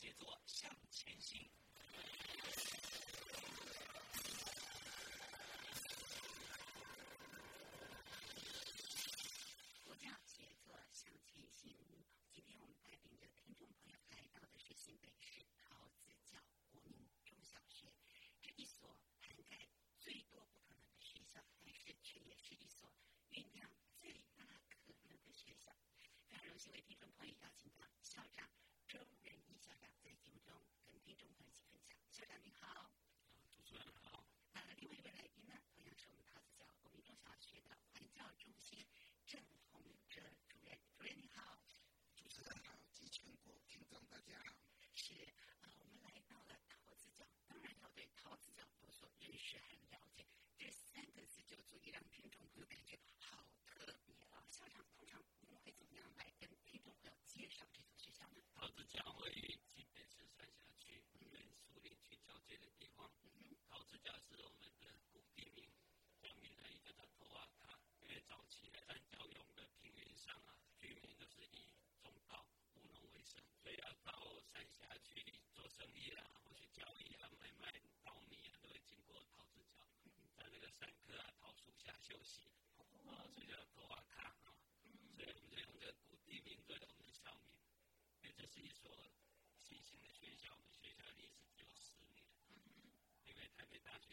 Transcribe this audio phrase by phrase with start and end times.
[0.00, 1.59] 写作向前行。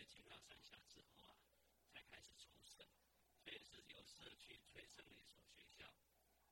[0.08, 1.36] 进到三峡之后啊，
[1.94, 2.86] 才开始重生，
[3.44, 5.86] 所以是由社区催生了一所学校，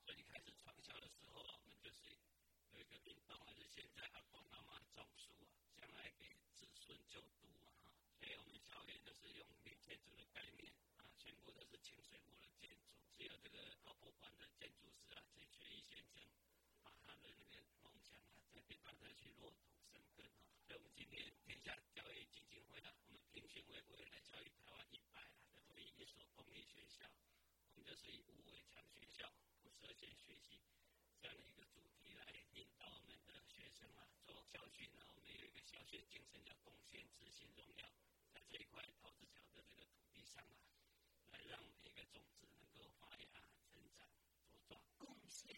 [0.05, 2.17] 所以开始创校的时候，我们就是
[2.73, 3.44] 有一个领导。
[27.85, 29.29] 就是以无围墙学校
[29.62, 30.59] 不设限学习
[31.22, 32.25] 这样的一个主题来
[32.56, 34.90] 引导我们的学生啊做教学。
[34.97, 37.85] 然后我们有一个小学精神叫贡献、自信、荣耀，
[38.34, 40.57] 在这一块桃子桥的这个土地上啊，
[41.29, 43.29] 来让每一个种子能够发芽、
[43.69, 44.09] 成长、
[44.50, 44.81] 茁壮。
[44.97, 45.56] 贡献、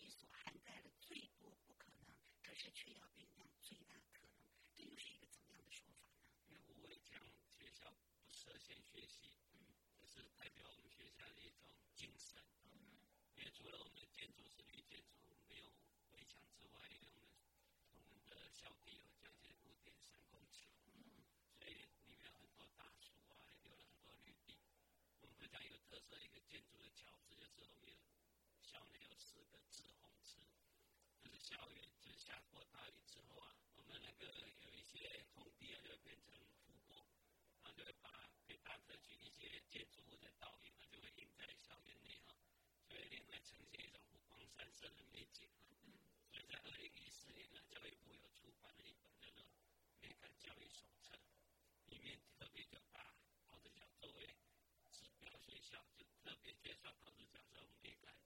[0.00, 4.44] 一所涵盖了最多不可能，可是却要酝酿最大可能，
[4.74, 6.22] 这又是一个怎么样的说法呢？
[6.48, 7.20] 因为我们讲
[7.58, 7.92] 学校
[8.24, 13.04] 不设限学习，嗯，这是代表我们学校的一种精神，嗯，
[13.36, 15.72] 因为除了我们的建筑是绿建筑，没有
[16.12, 17.46] 围墙之外，因为我们的
[17.92, 21.22] 我们的校地有将近五点三公顷，嗯，
[21.58, 21.74] 所以
[22.08, 24.56] 里面很多大树啊，留了很多绿地，
[25.20, 27.92] 我们国家一个特色，一个建筑的桥，这就是我们。
[28.72, 30.40] 校内有四个紫红池，
[31.22, 34.32] 就是校园，就是下过大雨之后啊，我们那个
[34.64, 37.04] 有一些空地啊，就会变成湖泊，
[37.60, 38.08] 然后就会把
[38.46, 42.40] 给大特区一些建筑物的倒影啊，就会映在校园内哈、啊，
[42.88, 45.60] 就会另外呈现一种五光山色的美景啊。
[46.32, 49.44] 所以在二零一四年呢、教育部又出版了一本叫做
[50.00, 51.12] 《美感教育手册》，
[51.90, 53.14] 里面特别就把
[53.44, 54.34] 桃子角作为
[54.90, 58.16] 指标学校，就特别介绍桃子角是美感。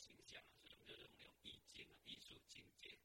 [0.00, 2.96] 形象，所以我们就讲有意境啊，艺术境界。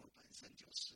[0.00, 0.94] 我本身就是。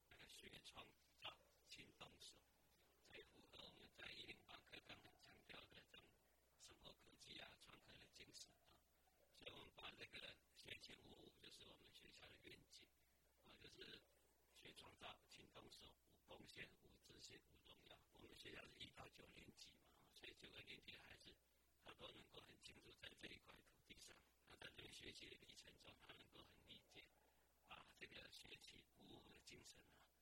[0.08, 0.84] 那个学创
[1.20, 2.36] 造、勤动手，
[3.08, 6.12] 才符合我们在一零八课纲很强调的这种
[6.60, 8.68] 生活科技啊、创客的精神啊。
[9.34, 12.86] 所以我们把这个学前五五就是我们学校的愿景。
[12.92, 14.00] 啊，就是
[14.60, 15.80] 学创造、勤动手、
[16.12, 17.98] 无贡献、无自信、无荣耀。
[18.20, 21.34] 我们学校是一到九年级嘛，所以九个年级的孩子，
[21.84, 24.16] 他都能够很清楚在这一块土地上，
[24.48, 26.55] 他在这个学习的历程中，他能够很，
[28.36, 29.80] 学习五五的精神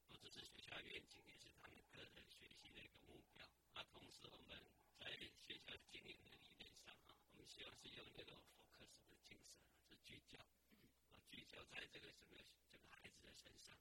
[0.09, 3.45] 啊，不只是学校愿景，也是他们个人学习的一个目标。
[3.75, 4.55] 啊，同时我们
[4.99, 5.11] 在
[5.47, 8.33] 学校经营的理念上啊，我们希望是用这个
[8.71, 10.39] focus 的精神啊，是聚焦。
[10.39, 12.39] 啊聚焦在这个整个
[12.71, 13.77] 这个孩子的身上，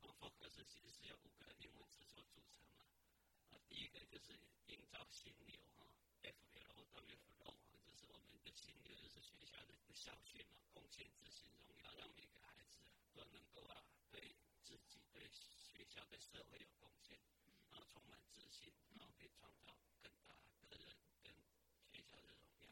[0.00, 2.84] 啊，focus 其实是由五个英文词所组成嘛，
[3.50, 4.32] 啊，第一个就是
[4.68, 5.84] 营造心流啊
[6.22, 12.35] ，F L O W F L O，这是我们的心流，就是学校的校训嘛，贡献自信荣耀，让每个
[13.16, 14.20] 孩子都能够啊，对
[14.62, 17.18] 自己、对学校、对社会有贡献，
[17.70, 20.36] 然后充满自信，然后可以创造更大
[20.68, 21.32] 个人跟
[21.90, 22.68] 学校的荣耀，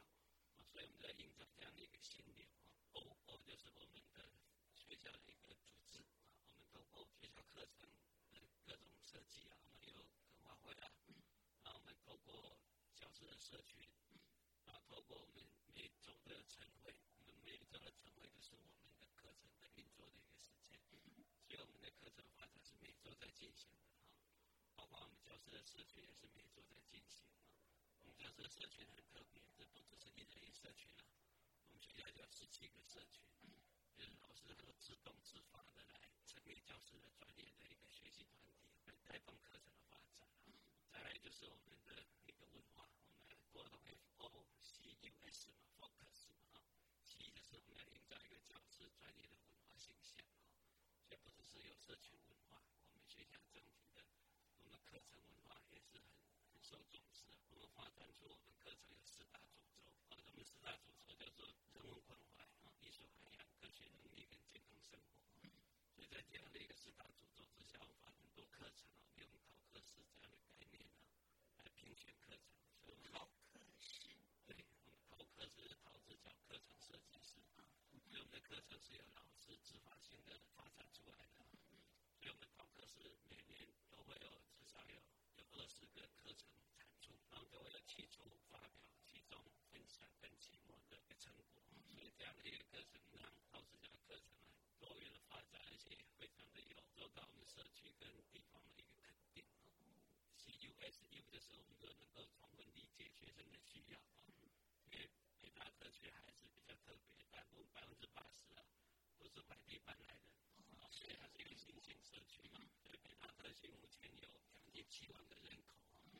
[0.56, 2.68] 啊，所以我们在营造这样的一个心流啊。
[2.92, 4.28] O O 就是我们的
[4.74, 7.88] 学校的一个组织啊，我们透过学校课程
[8.32, 10.04] 的各种设计啊，我们有文
[10.42, 10.92] 化会啊，
[11.62, 12.58] 啊，我们透过
[12.94, 13.80] 教师的社群，
[14.66, 15.42] 啊，透过我们
[15.74, 20.78] 每周的晨会，我们每周的晨会就是我们的课程的运作的一个时间，
[21.43, 24.10] 所以我们的课程发展是每周在进行的哈，
[24.74, 27.46] 包括我们教师的社群也是每周在进行啊，
[28.02, 31.04] 我们教师的社群很特别，这不只是一人一社群了。
[31.70, 33.22] 我们学校叫十七个社群，
[33.94, 40.26] 就是老师都自动自发的来成立教师的专业的一个学习团体，来带动课程的发展。
[40.90, 46.66] 再来就是我们的一个文化，我们过到 F O C U S 嘛，focus 嘛，啊
[47.06, 50.18] ，C 就是我们要营造一个教师专业的文化形象
[51.14, 52.58] 啊，所以不只是有社群文化，
[52.90, 54.02] 我们学校整体的
[54.58, 56.10] 我们课程文化也是很
[56.50, 57.30] 很受重视。
[57.50, 59.78] 我们发展出我们课程有四大主轴，
[60.10, 65.22] 啊，我们四大主轴叫做人文关怀啊、艺术涵养、科学能力跟健康生活。
[65.94, 70.98] 所以在这样的一个四大主轴之下，我们发很多课程啊，用考课式这样的概念啊，
[71.62, 72.50] 来评选课程。
[72.82, 74.10] 所以我们考课式，
[74.46, 77.62] 对，我们考课是考是叫课程设计师啊，
[78.10, 81.46] 所以我们的课程是由老师自发性的发展出来的。
[82.18, 82.98] 所以我们考课是
[83.30, 84.98] 每年都会有至少有
[85.38, 89.38] 有二十个课程产出，然后都会有期初发表、期中
[89.70, 91.62] 分享跟期末的一个成果。
[91.94, 93.22] 所以这样的一个课程，让
[93.52, 94.50] 老师讲课程啊
[94.80, 99.70] 多元的发展，而且非常的有受到我们社区跟地方的一个肯定啊。
[100.34, 104.26] C U S U 的时候，我们都能够充分理解学生的需要啊，
[104.90, 105.08] 因为
[105.54, 108.66] 北大特区还是比较特别，大部分百分之八十啊
[109.20, 110.26] 都是外地搬来的
[110.82, 112.58] 啊，所以它是一个新兴社区嘛。
[112.82, 116.10] 所以北大特区目前有将近七万个人口啊，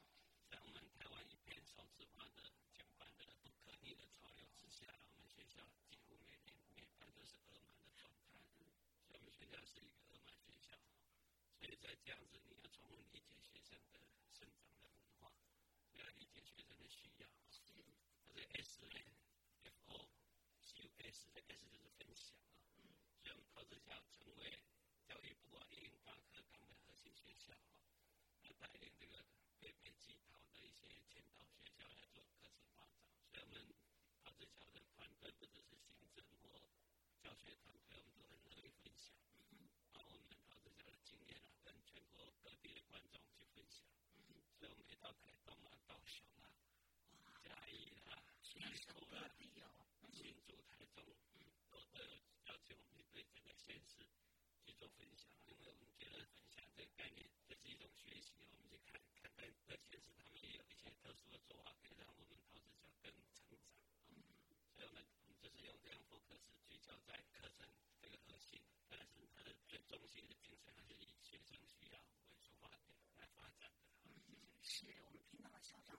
[0.49, 8.39] 在我们台湾一片少子化的减半的不可逆的潮流之下，我们学校几乎每年每班都是额满的状态，
[9.03, 10.79] 所以我们学校是一个额满学校。
[11.59, 13.99] 所以在这样子，你要充分理解学生的
[14.31, 15.33] 生长的文化，
[15.99, 17.27] 要理解学生的需要。
[17.35, 19.01] 它是 S 呢
[19.63, 20.09] ，F O
[21.33, 22.61] C U S 的 S 就是分享啊。
[23.23, 24.59] 所以我们投资校成为
[25.09, 27.81] 教育部啊一零八课纲的核心学校啊，
[28.43, 29.25] 来带领这个
[29.61, 32.85] 北北基桃的一些前导学校来做课程发
[33.33, 33.47] 展。
[33.49, 33.75] 所以我们
[34.23, 36.69] 投资校的团队不只是行政或
[37.23, 39.15] 教学团队，我们都很乐意分享。
[39.93, 43.87] 把我们考试校的经验啊，跟全国各地的观众去分享。
[44.59, 46.51] 所以我们也到台东啊、高雄啊、
[47.43, 49.65] 嘉义啦、全省各地有。
[50.13, 51.05] 新竹、台中，
[51.71, 52.11] 都都有
[52.47, 54.05] 邀请我们对这个现实
[54.67, 63.11] 去做分享，因为我们觉得分享这个概念这是一种学习，我们去看看看各县市他们也有一些特殊的做法，可以让我们投资者更
[63.49, 63.65] 成长。
[64.77, 67.65] 所以我们我们就是用这样 focus 聚焦在课程
[68.01, 73.89] 这个核心，但是它的最中心的精神还是以学生需要为出发点来发展的。
[74.61, 75.97] 是我们听到了校长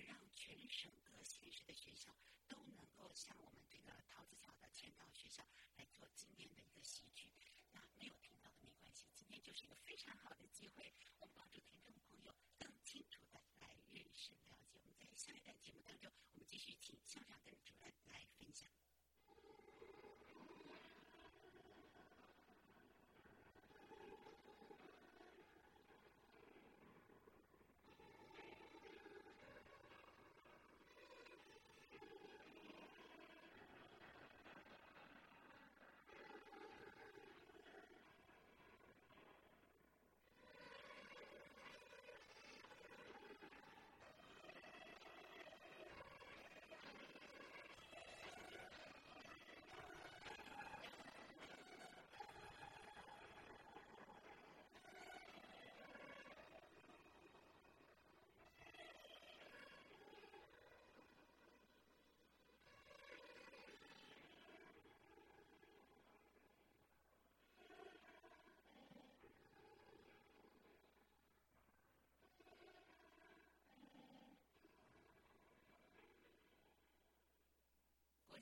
[0.00, 2.14] 让全省各县市的学校
[2.48, 5.42] 都能够像我们这个桃子桥的千岛学校
[5.76, 7.30] 来做今天的一个喜剧。
[7.72, 10.92] 那没有听到的没关系，今天就是一个非常好的机会。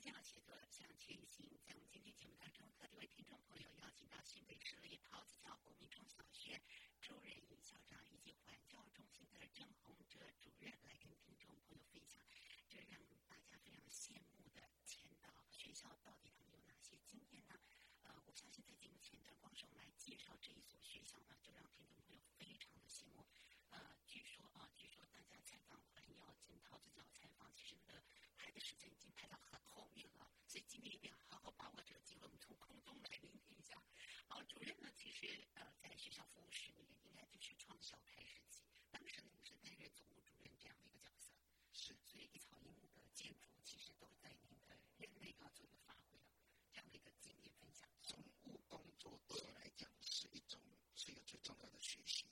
[0.01, 6.59] 家写作向前行，在我们今天节目当中，特地为听众朋友邀请到新北市立陶瓷桥国民中小学
[6.99, 12.25] 周仁宇校长以及环教中心的郑宏哲主任来跟听众朋友分享，
[12.67, 17.53] 这让大家非常羡慕的前导学校到底他们有哪些经验呢？
[18.01, 23.23] 呃，我相信在节目前段，光是我们来介绍这一所学校呢，就让听众朋友非常的羡慕。
[23.69, 28.01] 呃，据说啊，据说大家采访环要进桃子角采访，其实那个
[28.35, 33.81] 排的时间已经排到很后面了，所以今天一定要好好把握这个机会，我们从空中来聆听一下。
[34.27, 41.31] 好，主任呢，其实呃在学校服务十年，应该就是创校开始起，当时您是担任总务主任这样的一个角色，
[41.73, 46.25] 是，所以一草一木的建筑其实都在您的任内要做一个发挥了，
[46.71, 47.87] 这样的一个经验分享。
[48.01, 50.59] 总务工作对我来讲是一种
[50.95, 52.25] 是一个最重要的学习，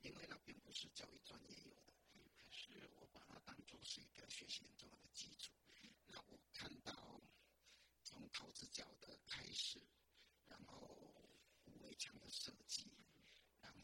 [0.00, 1.92] 因为那并不是教育专业有的，
[2.38, 5.52] 可是我把它当做是一个学习很重要的基础。
[6.06, 7.20] 那我看到
[8.02, 9.78] 从桃子角的开始，
[10.48, 10.96] 然后
[11.82, 12.90] 围墙的设计，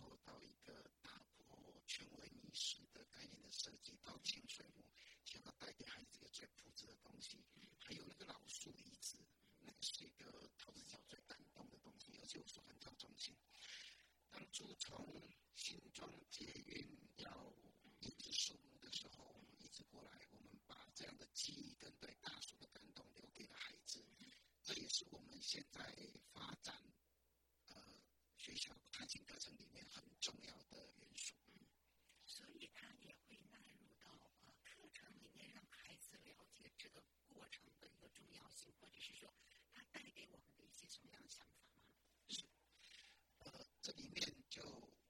[0.06, 4.84] 后到一个打破权威迷失的概念的设计，到清水模，
[5.25, 7.44] 想要带给孩子一个最朴质的东西，
[7.80, 9.18] 还有那个老树遗址，
[9.60, 13.36] 那个是一个桃子角最感动的东西，而且我是环教中心。
[14.30, 15.22] 当初从
[15.54, 17.52] 新庄捷运要
[18.00, 24.04] 移植树木的时候，移植过来，我们把这样的记忆跟对大树的感动留给了孩子，
[24.62, 25.80] 这也是我们现在
[26.32, 26.95] 发展呃学
[29.25, 31.35] 课程里面很重要的元素。
[32.25, 34.11] 所以他也会纳入到
[34.42, 39.32] 呃课程里面，让孩子了解这个过程的一个重要性，或者是说
[39.73, 41.82] 他带给我们的一些什么样的想法吗？
[43.38, 44.61] 呃，这里面就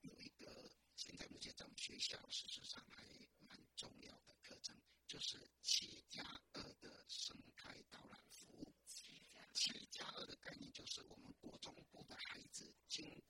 [0.02, 3.02] 有一个现在目前在我们学校事实上还
[3.40, 4.76] 蛮重要的课程，
[5.08, 6.22] 就是七加
[6.52, 8.74] 二的生态导览服务。
[8.86, 13.25] 七加二的概念就是我们国中部的孩子经过了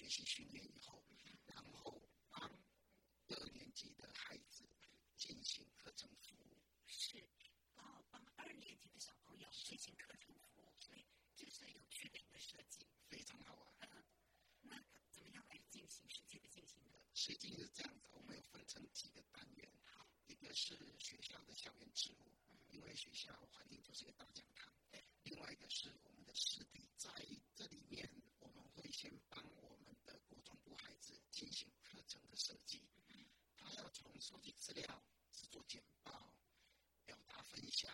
[0.00, 1.04] 学习训练以后，
[1.44, 2.40] 然后帮
[3.28, 4.66] 二年级的孩子
[5.18, 6.56] 进行课程服务。
[6.86, 7.28] 是
[7.74, 11.04] 帮帮二年级的小朋友进行课程服务，所以
[11.36, 12.86] 这是有趣的设计。
[13.10, 14.06] 非常好玩。
[14.62, 16.98] 那怎么样来进行实际的进行的？
[17.12, 19.70] 实际是这样的，我们有分成几个单元，
[20.28, 22.32] 一个是学校的校园植物，
[22.70, 24.72] 因为学校环境就是一个大讲堂；
[25.24, 27.10] 另外一个是我们的实地，在
[27.54, 32.82] 这里面我们会先帮我们的国中部孩子进行课程的设计，
[33.56, 36.32] 他要从收集资料、制作简报、
[37.04, 37.92] 表达分享、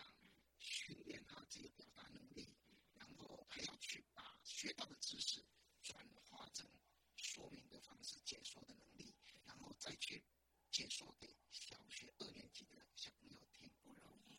[0.59, 2.55] 训练他自己的表达能力，
[2.93, 5.43] 然后还要去把学到的知识
[5.81, 6.69] 转化成
[7.15, 9.15] 说明的方式、解说的能力，
[9.45, 10.23] 然后再去
[10.69, 14.37] 解说给小学二年级的小朋友听，不容易，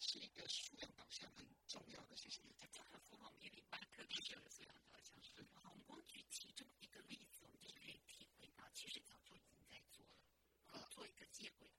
[0.00, 2.68] 是一个素养导向很重要的学习历程。
[2.72, 5.22] 这很符合我们一零八课程的素养导向。
[5.22, 10.26] 是好，我们光举其中一个例子，我们就可以体会到，其实早就已经在做了，
[10.66, 11.74] 呃，做一个接轨了。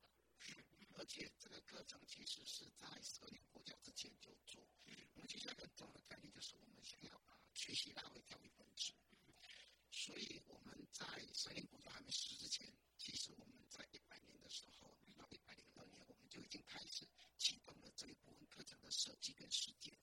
[0.95, 4.65] 而且这个课程其实是在十二年国教之前就做。
[5.13, 8.93] 我们学校很重要的概念就是我们想要把学习拉回教育本质。
[9.91, 17.05] 所以我们在十二年国教还没实施之前，其实我们在一百年的时候到一百零二年，我们就已经开始
[17.37, 19.93] 启动了这一部分课程的设计跟实践。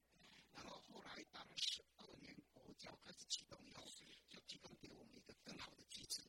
[0.53, 3.85] 然后后来当十二年国教开始启动以后，
[4.29, 6.23] 就提供给我们一个更好的机制、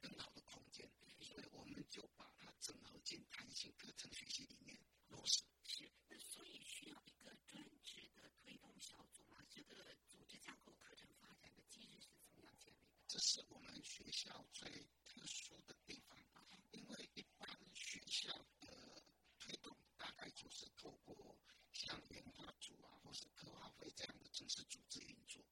[0.00, 0.90] 更好的空间，
[1.20, 5.42] 所以我们就把它整合进弹性课程学习里面落实。
[5.64, 9.38] 是，那所以需要一个专职的推动小组嘛？
[9.50, 9.74] 这个
[10.08, 12.90] 组织架构、课程发展的机制是怎么样建立的？
[13.06, 16.18] 这是我们学校最特殊的地方，
[16.72, 19.02] 因为一般学校的
[19.38, 21.38] 推动大概就是透过
[21.72, 25.44] 像研发组啊，或是科化会这样的正式组织运作。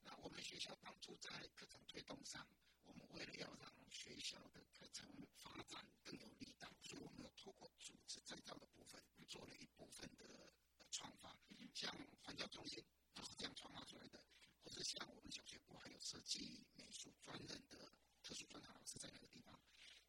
[0.00, 2.46] 那我们学校当初在课程推动上，
[2.82, 3.71] 我们为了要让
[4.02, 5.06] 学校的课程
[5.38, 10.52] 发展更有力道，所以我们要透过组织再造的部分，做了一部分的
[10.90, 11.38] 创发，
[11.72, 12.84] 像环教中心
[13.14, 14.20] 就是这样创发出来的。
[14.64, 17.92] 或者像我们小学部还有设计美术专任的
[18.24, 19.56] 特殊专长老师在那个地方，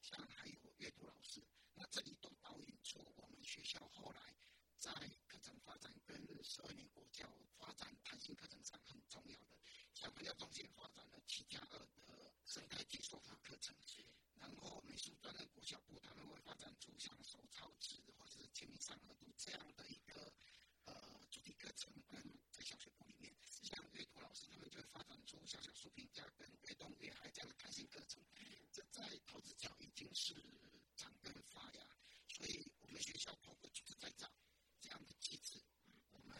[0.01, 4.35] 像还有阅读老师，那这里都导引出我们学校后来
[4.79, 4.91] 在
[5.27, 9.59] 课程发展跟十二年国教发展弹性课程上很重要的，
[9.93, 13.75] 像环教中心发展了七加二的生态解说法课程，
[14.35, 20.33] 然后美术专任小部他们会发展出像手抄纸或者是签名上河图这样的一个
[20.83, 22.21] 呃主题课程，跟
[22.51, 28.21] 在小学部里面，像阅读老师他们就会发展出小小书评家跟阅动阅海这样的弹性课程，
[28.71, 30.33] 这在桃子角已经是
[30.97, 31.87] 长根发芽，
[32.27, 34.29] 所以我们学校透过组织再造
[34.81, 35.63] 这样的机制，
[36.11, 36.35] 我们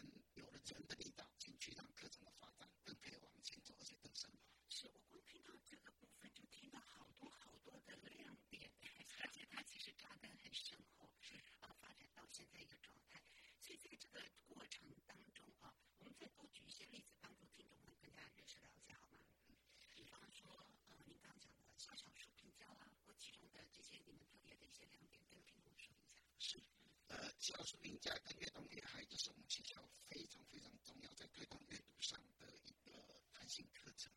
[27.56, 34.12] 小书评家跟阅读也还就是我们学校非常非常重要在推动阅读上的一个弹性课程。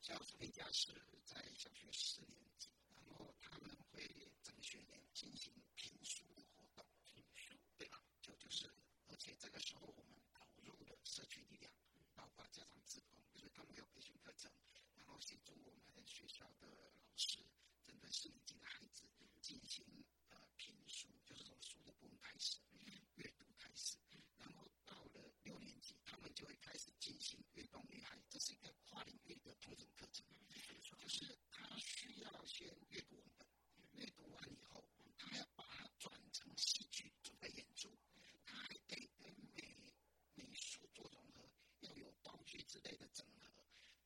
[0.00, 0.90] 小书评家是
[1.22, 4.08] 在小学四年级，然后他们会
[4.42, 6.82] 整学年进行评书的活动。
[7.04, 8.02] 评书，对吧？
[8.22, 8.72] 就就是，
[9.08, 11.70] 而且这个时候我们投入了社区力量，
[12.14, 14.50] 包括家长自工，就是他们有培训课程，
[14.94, 16.66] 然后协助我们学校的
[17.04, 17.38] 老师
[17.84, 19.04] 针对四年级的孩子
[19.42, 19.84] 进行。
[22.22, 22.58] 开始
[23.16, 23.98] 阅读开始，
[24.38, 30.24] 然后到了六年级，他们就会开始进行阅读女孩，这是一个跨领域的同整课程。
[30.98, 33.46] 就是他需要先阅读文本，
[33.92, 37.90] 阅读完以后，他还要把它转成戏剧准备演出，
[38.46, 39.94] 他还得跟美
[40.34, 43.52] 美术做融合，要有道具之类的整合，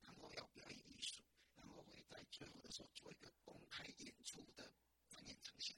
[0.01, 1.23] 然后要表演艺术，
[1.55, 4.73] 然后会在最后的时候做一个公开演出的
[5.09, 5.77] 展演呈现。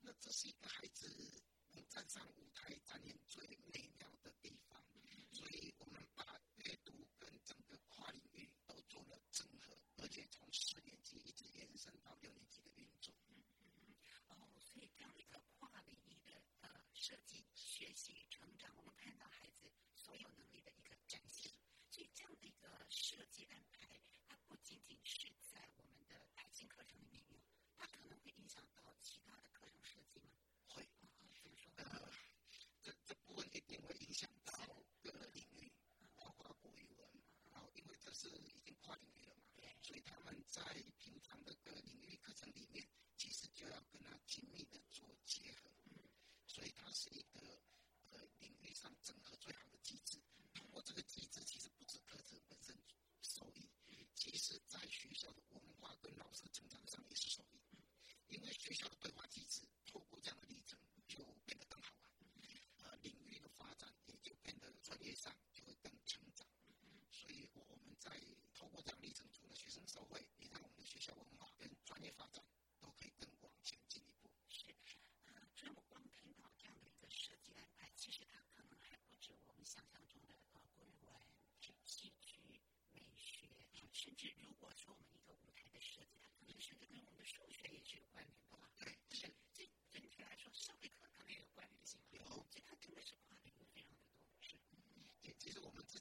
[0.00, 1.42] 那这是一个孩子。
[1.88, 4.84] 站上舞台展演最美妙的地方，
[5.32, 6.24] 所以我们把
[6.56, 13.14] 阅读跟整个跨领域都做了整合，而且从四年级一直延伸到六年级的运作。
[13.28, 13.94] 嗯嗯嗯。
[14.28, 16.42] 哦，所以这样的一个跨领域的
[17.10, 17.47] 呃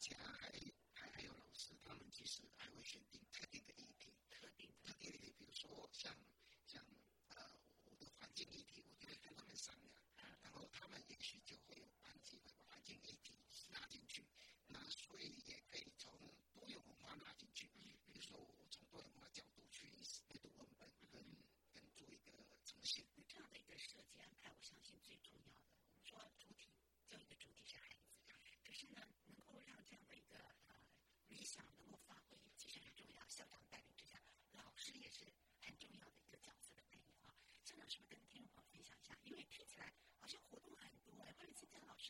[0.10, 0.37] Yeah.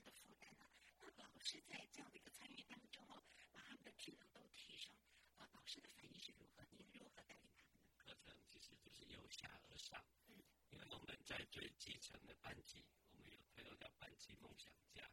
[0.08, 0.72] 的负担啊。
[1.00, 4.96] 那老师在这样的一个参与当中哦，把他们的质量都提升，
[5.36, 6.64] 啊，老师的反应是如何？
[6.72, 7.92] 您如何带领他们呢？
[7.98, 10.00] 课程其实就是由下而上。
[10.70, 15.10] 因为我们在最基层的班级，我们有推动叫班级梦想家，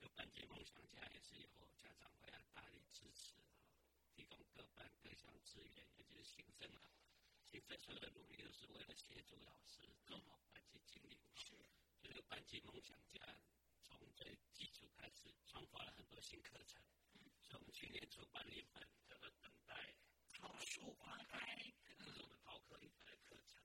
[0.00, 3.46] 有班级梦想家也是由家长会啊大力支持啊，
[4.10, 6.82] 提供各班各项资源，也就是行政啊，
[7.44, 11.18] 行政所有的努力都是为了协助老师做好班级经营。
[11.34, 11.50] 是，
[12.00, 13.20] 这个班级梦想家
[14.22, 16.80] 从最基础开始创发了很多新课程，
[17.42, 19.74] 所以我们去年出版了一本叫做《等待
[20.30, 21.38] 桃树花开》，
[21.98, 23.60] 这是我们桃科一派的课程。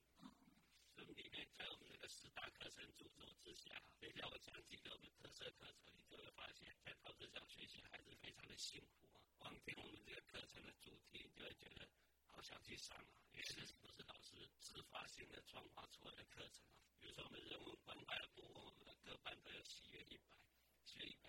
[1.14, 9.22] 里面在我们这个四大课程主轴之下，等一下我讲几个我们特色课程，你就会发现，在桃子上学习还是非常的辛苦啊。
[9.38, 11.88] 光听我们这个课程的主题，你就会觉得
[12.32, 16.82] 好想去上啊，因为这都是老师自发性的创发出来的课程啊。
[17.00, 20.07] 比如说我们人文关怀的部分，我们的各班都有喜悦，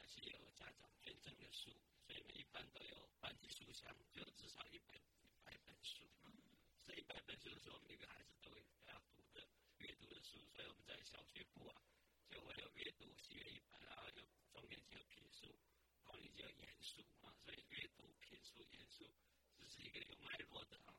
[0.09, 1.71] 是有家长捐赠的书，
[2.07, 6.09] 所以每一班都有班级书箱，就至少一百一百本书。
[6.87, 9.47] 这一百本书是我们每个孩子都会要读的。
[9.77, 11.77] 阅读的书，所以我们在小学部啊，
[12.31, 15.55] 就会有阅读喜悦一百，然后有中年级有品书，
[16.03, 19.13] 高年级有严肃啊，所以阅读、品书、严肃，
[19.59, 20.97] 这是一个有脉络的啊。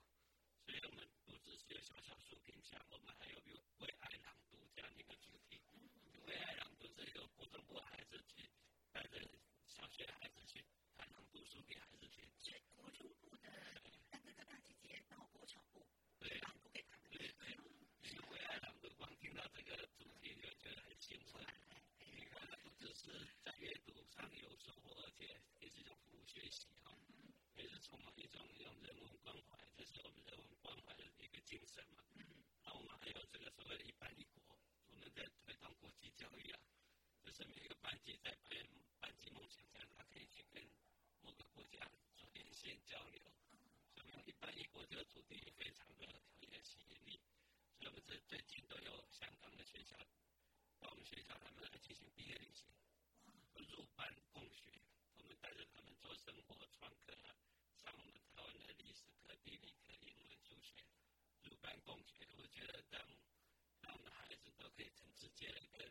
[0.65, 5.59] 所以我们不只是有小小书评奖，我们还有有为爱朗读这样的一个主题。
[6.27, 8.47] 为爱朗读是由国中部孩子去
[8.99, 9.15] 孩子
[9.65, 10.61] 小学孩子去，
[10.97, 12.27] 还能读书给孩子去。
[12.37, 13.47] 是国中部的
[14.11, 15.87] 那个到国部，
[16.19, 16.27] 对，
[16.73, 17.07] 给他们。
[17.09, 17.31] 对对，
[18.03, 21.41] 学会爱朗读，光听到这个主题就觉得很兴奋。
[22.11, 26.91] 你看，不只是在阅读上有收获，而且也是一种服务学习哈，
[27.55, 32.03] 也是充满一种一种人文关怀，这是我们人文关怀的一个精神嘛。
[32.65, 34.59] 那我们还有这个所谓的一般一国，
[34.89, 36.59] 我们在推动国际教育啊。
[37.29, 38.57] 就是每个班级在班
[38.99, 40.65] 班级梦想家，他可以去跟
[41.21, 41.77] 某个国家
[42.17, 43.21] 做连线交流。
[43.93, 46.07] 所以一般一国这个主题也非常的
[46.39, 47.21] 有吸引力。
[47.77, 49.95] 所以我们这最近都有香港的学校
[50.79, 52.65] 到我们学校，他们来进行毕业旅行，
[53.53, 54.81] 入班共学。
[55.17, 57.13] 我们带着他们做生活创客，
[57.77, 60.83] 上我们台湾的历史课、地理课、英文、数学，
[61.43, 62.25] 入班共学。
[62.37, 63.05] 我觉得让
[63.81, 65.87] 让我们的孩子都可以很直接的跟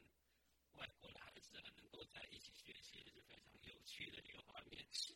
[0.79, 4.87] 外国的孩子能够在一起学习，是非常有趣的一个画面。
[4.93, 5.13] 是，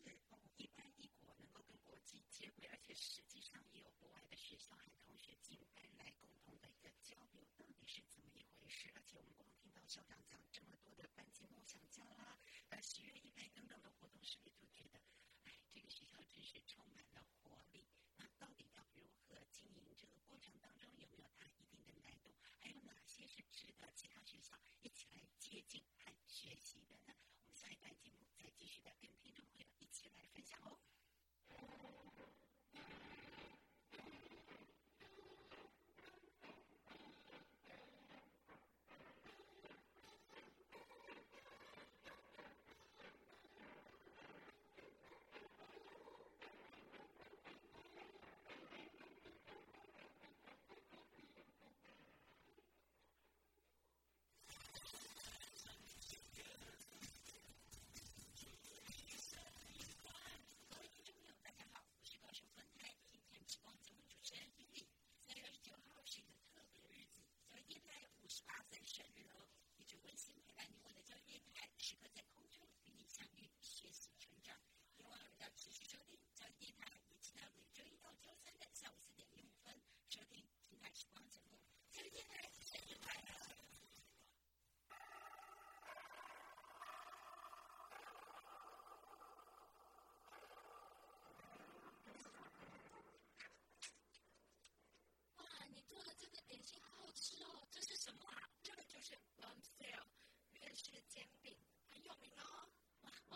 [0.57, 8.91] 一班一国能够跟国际接轨，而且实际上也有国外的学校和同学进班来共同的一个交流，到底是怎么一回事？
[8.93, 12.37] 而且我们光听到校长讲这么多的班级梦想家啦，
[12.69, 13.93] 呃，喜悦一班等等的。
[14.21, 14.99] 是不是就觉得，
[15.43, 17.85] 哎，这个学校真是充满了活力？
[18.15, 19.93] 那到底要如何经营？
[19.97, 22.33] 这个过程当中有没有它一定的难度？
[22.59, 25.07] 还有哪些是值得其他学校一起
[25.63, 27.13] 来接近和学习的呢？
[27.39, 30.77] 我们下一段节目再继续的跟听众朋友一起来分享哦。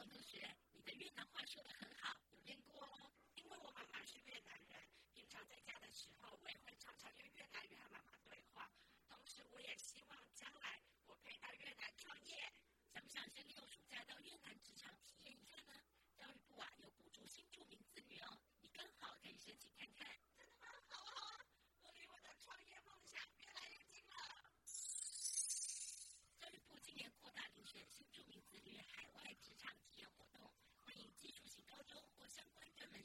[0.07, 3.11] 同学，你的越南话说的很好，有练过哦。
[3.35, 4.79] 因为我妈妈是越南人，
[5.13, 6.47] 平常在家的时候，我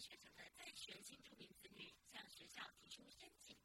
[0.03, 3.62] 学校的在学新住民子女向学校提出申请。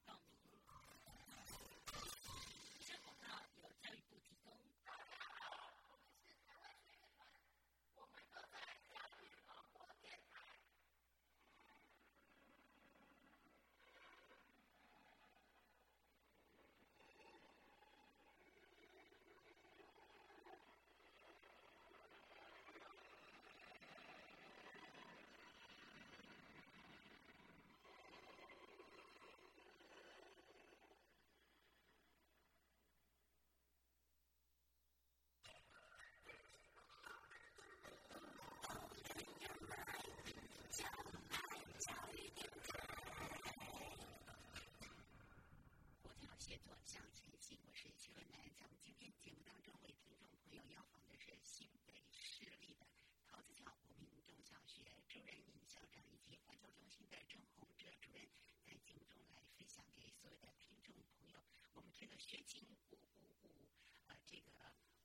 [46.57, 47.59] 作向前行。
[47.65, 52.87] 我是齐文南，在我们今天节目当中为听众朋友要访的是新北市立的
[53.25, 58.27] 桃子桥国民中小学主任尹校长以及环球中心的郑宏哲主任，
[58.65, 61.39] 在节目中来分享给所有的听众朋友。
[61.73, 63.69] 我们这个学琴五五五，
[64.07, 64.51] 呃，这个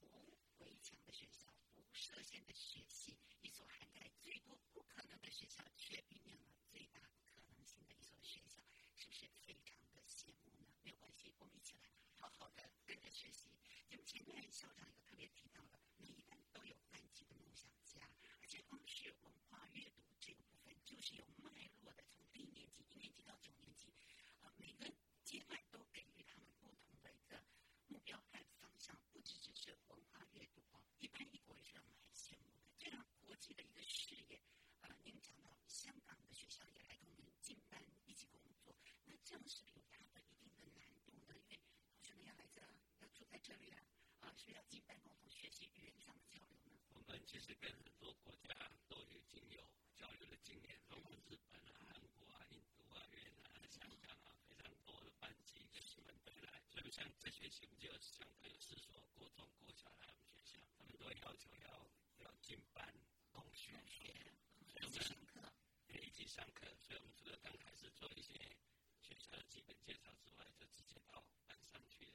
[0.01, 8.63] 无围墙的学校，不设限的学习，一所涵盖最多不可能的学校，却酝酿了最大可能性的一所学校，
[8.97, 9.55] 是不是非
[11.39, 13.51] 我们一起来好好的跟着学习。
[13.89, 18.01] 就前面校长有特别提到的，每一班都有班级的梦想家，
[18.41, 23.93] 而且光是文化阅读这个部分，就是有脉络的，从低年级一年级到九年级，
[24.41, 24.91] 呃，每个
[25.25, 25.61] 阶段。
[29.63, 32.59] 是文化阅读啊，一般一国也是让我们很羡慕的。
[32.77, 34.43] 这样国际的一个视野，
[34.81, 41.39] 呃，您讲到香港的学校也来跟我们进班一起工作，那这样是不是有它的一定的难度呢？
[41.47, 41.61] 因为
[43.53, 46.79] 同学们要来这，要住在这里啊，啊，是要进班共同学习语言上的交流呢？
[46.95, 48.55] 我们其实跟很多国家
[48.89, 49.63] 都已经有
[49.95, 56.63] 交流的经验，包括日本啊、韩国啊、印度啊、越南啊、香港啊，非常多的班级跟你们回来。
[56.71, 61.91] 所以像这学期我们就相对有四所国中、国小来我们学校，他们都要求要
[62.25, 62.95] 要进班
[63.31, 63.73] 共学，
[64.81, 65.41] 一起上课，
[65.93, 66.67] 一起上课。
[66.81, 68.33] 所以我们除了刚开始做一些
[69.01, 72.13] 学校的基本介绍之外，就直接到班上去了。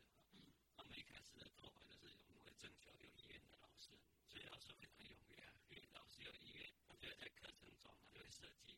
[0.87, 3.91] 我们一开始的做法就是我们会征求有意愿的老师，
[4.31, 8.71] 所以老师非常踊跃啊，因为老师有意愿，他就会在课程中他就会设计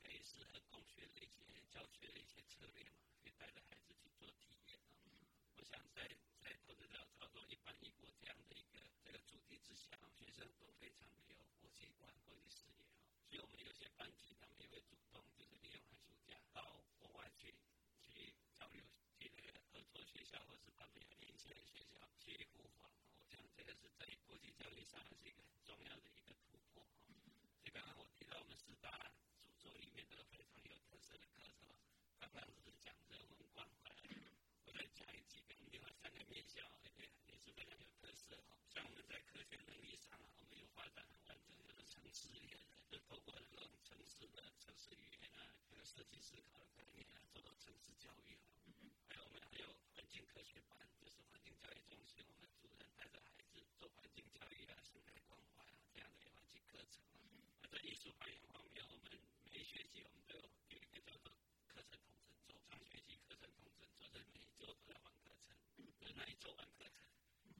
[0.00, 1.42] 可以适合共学的一些
[1.74, 5.26] 教学的一些策略嘛，可以带着孩子去做体验啊。
[5.56, 6.06] 我想在
[6.38, 13.02] 在投资者操作一般一国这样的一个这个主题之下，学生都非常的有国际观、国际视野啊。
[13.26, 17.58] 所以我们有些班级他们也会主动就是利用寒暑假到国外去
[18.06, 18.86] 去交流，
[19.18, 22.90] 去那个合作学校或是他们有年轻的学校去互访。
[23.18, 27.06] 我想这个是在国际教育上是一个很重要的一个突破啊。
[27.58, 28.90] 所以刚刚我提到我们四大
[29.46, 30.76] 著作里面都有非常
[31.10, 31.66] 这个课程，
[32.20, 33.90] 刚刚只是讲人文关怀，
[34.62, 36.62] 我再讲一几个另外三个面向，
[36.98, 38.54] 也也是非常有特色哈。
[38.70, 48.46] 像我们在科学能力上啊，我们有发展很完整，就是城市猎人，就透过这种城市的城市语言啊，这个设计思考的概念啊，做到城市教育啊。
[49.10, 57.18] 还有我们还有环境科学班，就是环境教育中心，我们主任带着孩子做环境教育啊、生态关怀啊这样的环境课程啊。
[57.62, 59.10] 而在艺术表演方面，我们
[59.50, 61.32] 每学期我们都有有一个叫做
[61.66, 65.54] 课程统整周，上学期课程统整周，就是每一周都在玩课程，
[65.98, 67.00] 就是那一周完课程。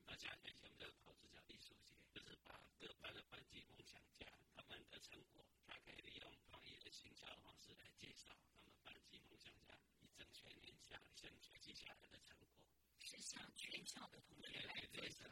[0.05, 12.69] 那下学期我们就跑这叫艺术节，就是把各班的班级梦想家他们的成果，他可以利用创意的行销的方式来介绍他们班级梦想家一整学年下整学期下来的成果。
[13.01, 15.25] 是向全校的同学来介绍。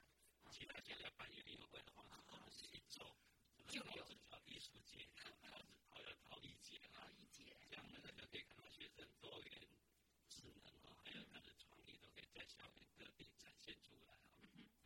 [0.50, 3.04] 其他现在办园游会的话，可能是一周，
[3.68, 9.68] 就有叫艺术节，陶陶要陶艺节啊，一节，这样呢就可以看到学生多元
[10.30, 14.24] 智能啊，还有他的创意都可以在校园各地展现出来啊。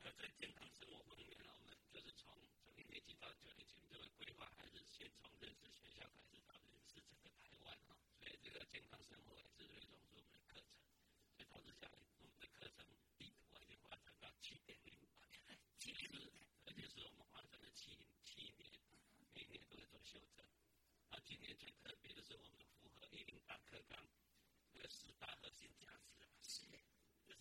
[0.02, 7.94] 那在健康生活方面呢，我们就是从从一年级到九年级，这个规划还是先从认识学校开始，到认识整个台湾啊。
[8.18, 10.74] 所以这个健康生活也是最重视我们的课程。
[11.30, 12.82] 所以导致下来，我们的课程
[13.18, 15.30] 地图已经发展到七点零版，
[15.78, 16.10] 其实
[16.66, 17.94] 而且是我们发展了七
[18.26, 18.66] 七年，
[19.30, 20.42] 每年都会做修正。
[21.14, 24.02] 啊，今年最特别的是我们符合一零八课纲
[24.74, 26.66] 那个十大核心价值啊，是，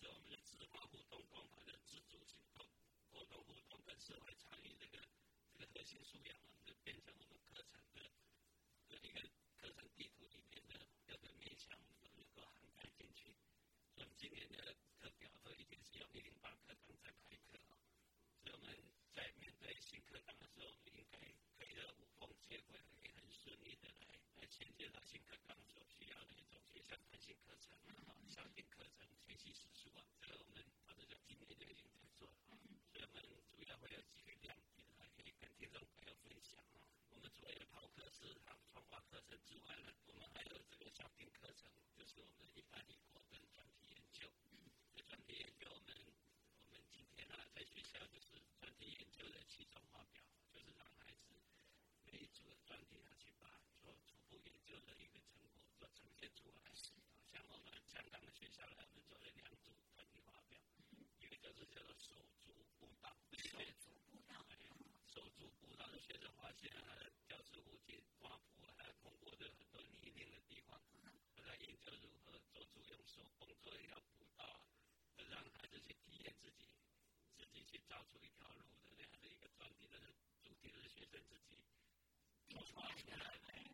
[0.00, 2.64] 是我们的自发互动、广泛的自主性、沟
[3.10, 4.98] 沟通互动跟社会参与这个
[5.52, 8.00] 这个核心素养啊，就变成我们课程的
[8.88, 9.20] 的一个
[9.56, 13.34] 课程地图里面的各个面向都能够涵盖进去。
[13.94, 17.76] 我们今年的课表都已经是用一零八课纲在开课啊，
[18.42, 18.74] 所以我们
[19.12, 21.18] 在面对新课堂的时候，我们应该
[21.58, 25.56] 可以的无缝接轨，可以很顺利的来来衔接到新课纲
[26.82, 32.36] 小弹性课程啊、校定课程、学习时数啊，这个我们把这个今年就已经在做了，
[32.92, 36.86] 所以我们主要会有几个亮点来可以跟听众朋友分享啊。
[37.10, 44.28] 我们除了有跑课时还有创化课程之外呢，我们还有这个校定课程，就是我们一般国跟专题研究。
[44.94, 45.94] 这专题研究我们
[46.66, 51.32] 我们今天呢在学校就是专题研究的期中发表，就是让孩子
[52.04, 53.48] 每一组的专题他去把
[53.80, 56.72] 做初步研究的一个成果做呈现出来。
[57.32, 60.60] 像我们香港的学校呢，我们做了两组专题发表，
[61.20, 62.12] 一个就是叫做手
[62.44, 64.36] 足步道，手足步道，
[65.06, 65.98] 手足步道的
[66.62, 70.80] 学生发现他的教室附近花圃还有通过的很多泥泞的地方，
[71.34, 74.64] 我在研究如何做出用手工做一条步道，
[75.28, 76.70] 让孩子去体验自己
[77.36, 79.98] 自己去造出一条路的那样的一个专题的
[80.40, 81.58] 主题是学生自己
[82.54, 82.78] 画出
[83.10, 83.18] 来的，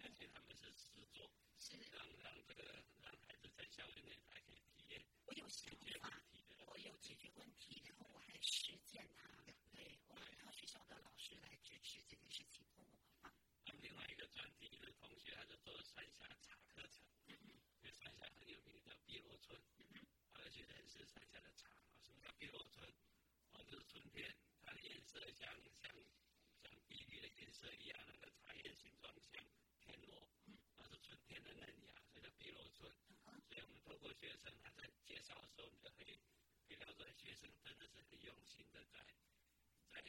[0.05, 2.64] 而且他们是实做，是让让这个
[3.03, 5.70] 让孩子在校园内还可以体验我有想
[6.01, 6.11] 法，
[6.64, 9.48] 我有解决问题，然后我还实践它。
[11.29, 12.64] 师来支持这件事情，
[13.67, 19.61] 那么另外一个专题的同学，他是做三峡茶课程，因为三峡很有名叫碧螺春，
[20.33, 21.69] 他要去认识三峡的茶，
[22.03, 22.88] 什么叫碧螺春？
[23.53, 25.47] 哦，就是春天，它的颜色像
[25.83, 25.93] 像
[26.62, 29.45] 像碧绿的颜色一样，那个茶叶形状像
[29.85, 30.27] 田螺，
[30.79, 32.91] 那是春天的嫩芽，所以叫碧螺春。
[33.51, 36.17] 所以我们透过学生他在介绍的时候，你就可以
[36.67, 39.05] 可以了解学生真的是很用心的在
[39.91, 40.01] 在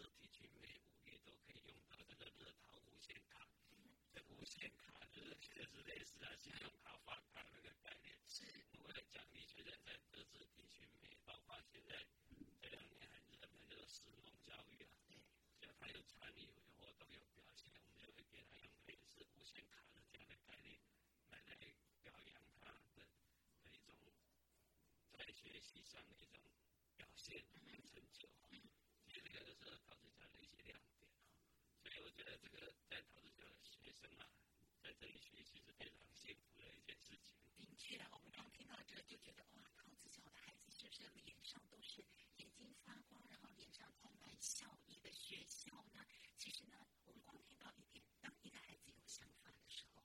[0.00, 3.46] 洲地区每五月都可以用到这个乐淘无线卡。
[4.14, 8.16] 这无线卡就是确实类似啊，信用卡发卡那个概念。
[8.26, 8.42] 是。
[8.78, 12.06] 我们奖励学在在各自地区每，包括现在
[12.62, 15.20] 这两年很热门的石农教育啊，
[15.60, 20.80] 只要他有参与有活动有表现，我们就会给他用类似无线卡的这样的概念
[21.28, 21.56] 来来
[22.00, 23.04] 表扬他的
[23.62, 24.08] 的一种
[25.12, 26.40] 在学习上的一种
[26.96, 27.44] 表现
[27.84, 28.26] 成就。
[29.22, 31.20] 这个就是陶子家的一些亮点啊，
[31.82, 34.26] 所以我觉得这个在陶子家的学生啊，
[34.82, 37.34] 在这里学习是非常幸福的一件事情。
[37.56, 42.04] 的确啊，我们刚听到这就觉得哇，陶子教的孩子是不是脸上都是
[42.36, 46.04] 眼睛发光，然后脸上充满笑意的学校呢？
[46.36, 50.02] 其实呢，我们光听到一点，当一个孩子有想法的时候，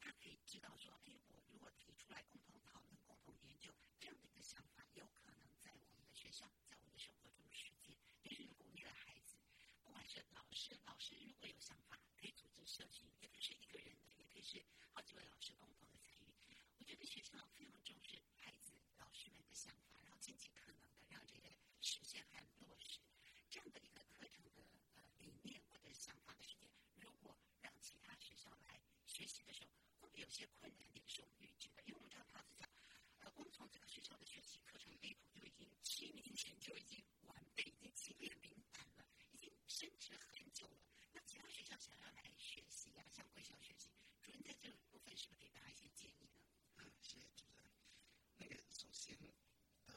[0.00, 7.96] 他可以知道说，哎，我如果提出来共同讨论、共同研究这样的一个想法，有可能在我们的学校，在我们的生活中实践。
[8.22, 9.36] 这是鼓励了孩子，
[9.84, 14.60] 不管是老师，老师如果有想法，可以组织社群，也可以是一个人的，也可以是
[14.90, 16.34] 好几位老师共同的参与。
[16.78, 22.98] 我觉得学校非常重视孩子、老师们的想法，然后尽尽可能的让这个实现和落实
[23.48, 24.50] 这样的一个课程的
[24.96, 26.68] 呃理念或者想法的时间。
[26.96, 30.88] 如果让其他学校来学习的时候，会不会有些困难？
[30.94, 32.68] 也是我们预知的，因为我们知道他是讲，
[33.20, 40.80] 呃，光从这个学校的学习课程内容就已经七年前就已经完备，已经经验零散了，已经升值很久了。
[41.12, 43.88] 那其他学校想要来学习呀、向贵校学习，
[44.20, 46.40] 主任在这部分是不是给大家一些建议呢？
[46.76, 47.70] 啊，谢谢主任。
[48.36, 49.16] 那个首先，
[49.86, 49.94] 呃，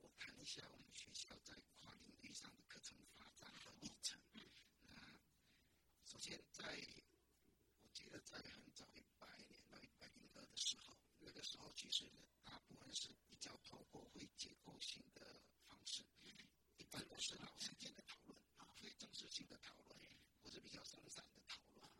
[0.00, 4.18] 我谈一下我们学校在跨领域上的课程发展的历程。
[4.88, 4.98] 那
[6.04, 6.64] 首先在，
[7.82, 12.10] 我记得在很早一百年到一百零二的时候，那个时候其实
[12.42, 16.02] 大部分是比较透过会结构性的方式，
[16.78, 20.00] 一般都是老师间的讨论啊，非正式性的讨论，
[20.42, 21.90] 或者比较松散的讨论。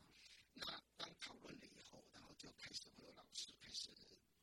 [0.54, 0.66] 那
[0.96, 3.90] 当讨论了以后，然后就开始会有老师开始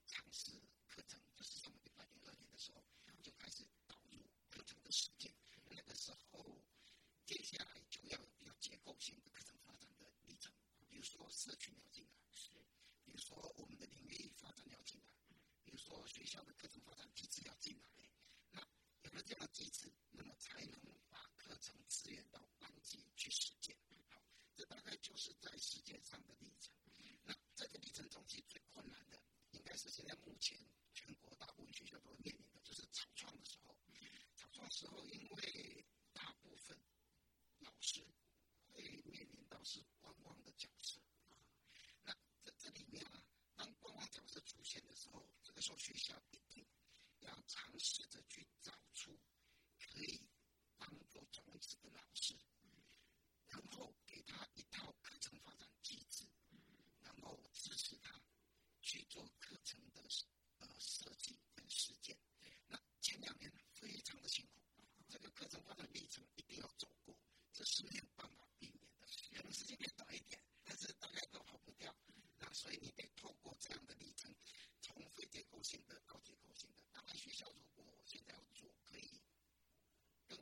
[0.05, 0.51] 尝试
[0.86, 2.84] 课程，就是从一百零二年的时候
[3.23, 4.19] 就开始导入
[4.49, 5.34] 课程的实践。
[5.69, 6.61] 那个时候，
[7.25, 10.53] 接下来就要有比较结构性的课程发展的历程，
[10.89, 12.51] 比如说社群要进来，是，
[13.05, 15.07] 比如说我们的领域发展要进来，
[15.63, 17.88] 比如说学校的课程发展机制要进来。
[18.51, 18.59] 那
[19.03, 23.78] 有了这样的机制，那么才能把课程资源到班级去实践。
[24.09, 24.21] 好，
[24.53, 26.75] 这大概就是在实践上的历程。
[27.23, 29.21] 那在这历程中，其实最困难的，
[29.51, 30.57] 应该是现在目前
[30.93, 33.75] 全国大部分学校都会面临的，就是草创的时候。
[34.36, 36.80] 草创时候，因为大部分
[37.59, 38.05] 老师
[38.69, 41.36] 会面临到是观望的角色啊。
[42.05, 43.22] 那在这里面啊，
[43.57, 46.65] 当观望角色出现的时候，这个时候学校一定
[47.20, 49.20] 要尝试着去找出
[49.78, 50.26] 可以
[50.78, 52.34] 当做种子的老师，
[53.47, 56.24] 然后给他一套课程发展机制，
[57.01, 58.22] 然后支持他
[58.82, 60.01] 去做课程的
[60.59, 62.18] 呃设计跟实践。
[62.68, 64.61] 那前两年非常的辛苦，
[65.09, 67.20] 这个课程发展历程一定要走过，
[67.51, 69.07] 这是没有办法避免的。
[69.36, 71.93] 可能时间变短一点，但是大概都跑不掉。
[72.39, 74.34] 那所以你得透过这样的历程，
[74.82, 76.84] 从非结构性的到结构性的。
[76.91, 79.22] 当然，学校如果现在要做，可以
[80.28, 80.38] 更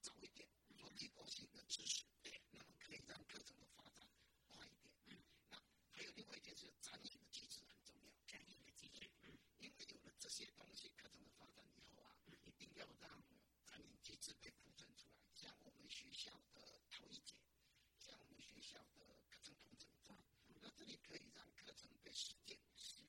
[0.00, 2.04] 早一点做结构性的知识，
[2.50, 4.06] 那么可以让课程的发展
[4.46, 5.18] 快一点。
[5.48, 5.60] 那
[5.90, 8.12] 还有另外一件事，展演的机制很重要。
[8.26, 9.00] 展演的机制，
[9.58, 13.10] 因为有了这些东西，课程的发展以后啊，一定要让
[13.64, 15.16] 展演机制被铺陈出来。
[15.34, 17.34] 像我们学校的陶艺节，
[17.98, 20.16] 像我们学校的课程统整章，
[20.60, 21.44] 那这里可以让
[22.16, 22.58] 课程被实践，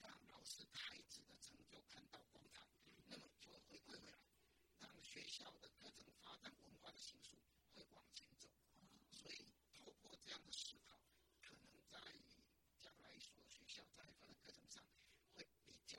[0.02, 2.60] 让老师孩子的成就看到光彩，
[3.08, 4.20] 那么就会回馈回来，
[4.80, 7.38] 让学校的课程发展文化的形塑
[7.74, 8.50] 会往前走。
[9.14, 11.00] 所以透过这样的思考，
[11.42, 11.98] 可能在
[12.82, 14.84] 将来所有学校在发展课程上
[15.36, 15.98] 会比较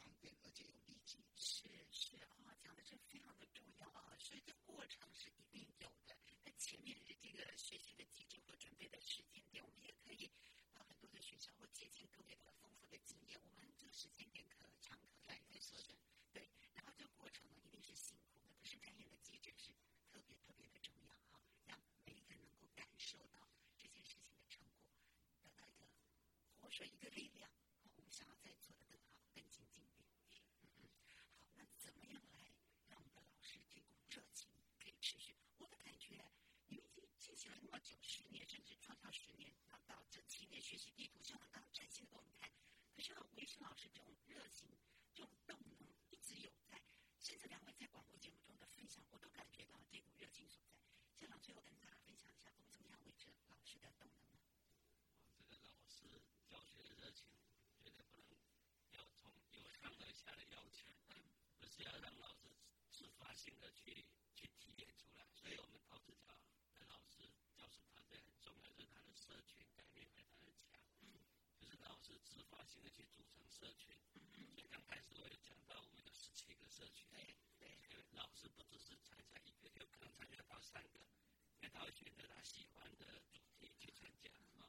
[0.00, 1.22] 方便，而且有利基。
[1.36, 6.16] 是是啊，讲的这非常的重要啊，所以这过程是一定有的。
[6.42, 10.30] 那前面的这个学习的机制和准备的时间点，我们也可以
[10.72, 13.38] 到很多的学校或借鉴各位的丰富的经验。
[13.42, 15.98] 我们这个时间点可长可短可以缩短，
[16.32, 16.48] 对。
[16.74, 19.72] 然后这个过程呢，一定是辛苦的，可是展演的机制是
[20.10, 23.48] 特别特别的重要哈，让每一个人能够感受到
[23.78, 24.86] 这件事情的成果，
[25.42, 25.86] 得到一个
[26.72, 27.50] 说一个力量。
[27.96, 30.08] 我们想要在做的更好、更精进一点。
[30.62, 30.88] 嗯嗯，
[31.36, 32.48] 好，那怎么样来
[32.88, 34.48] 让我们的老师这股热情
[34.80, 35.36] 可以持续？
[35.58, 36.24] 我的感觉，
[36.68, 39.52] 你们已经进行了那么久，十年甚至创造十年，
[39.86, 42.50] 到这七年学习地图，像我刚展现的给我们看，
[42.96, 44.70] 可是呢，维生老师这种热情、
[45.14, 45.76] 这种动能
[46.08, 46.80] 一直有在，
[47.20, 50.80] 甚至两位在广播节目中的分享，我都感觉到这股热情所在。
[51.20, 54.38] 校长最后跟大家分享一下，我们怎么样维持老师的动能呢？
[64.34, 65.26] 这个提炼出来。
[65.34, 66.32] 所以我们陶子角
[66.74, 70.80] 的老师教授团队很重要，就是他的社群概念非常的强，
[71.58, 73.96] 就是老师自发性的去组成社群。
[74.54, 77.06] 所以刚开始我有讲到，我们有十七个社群，
[77.58, 80.98] 对对，老师不只是参加一个，有可能参加到三个，
[81.60, 84.64] 因为他会选择他喜欢的主题去参加啊。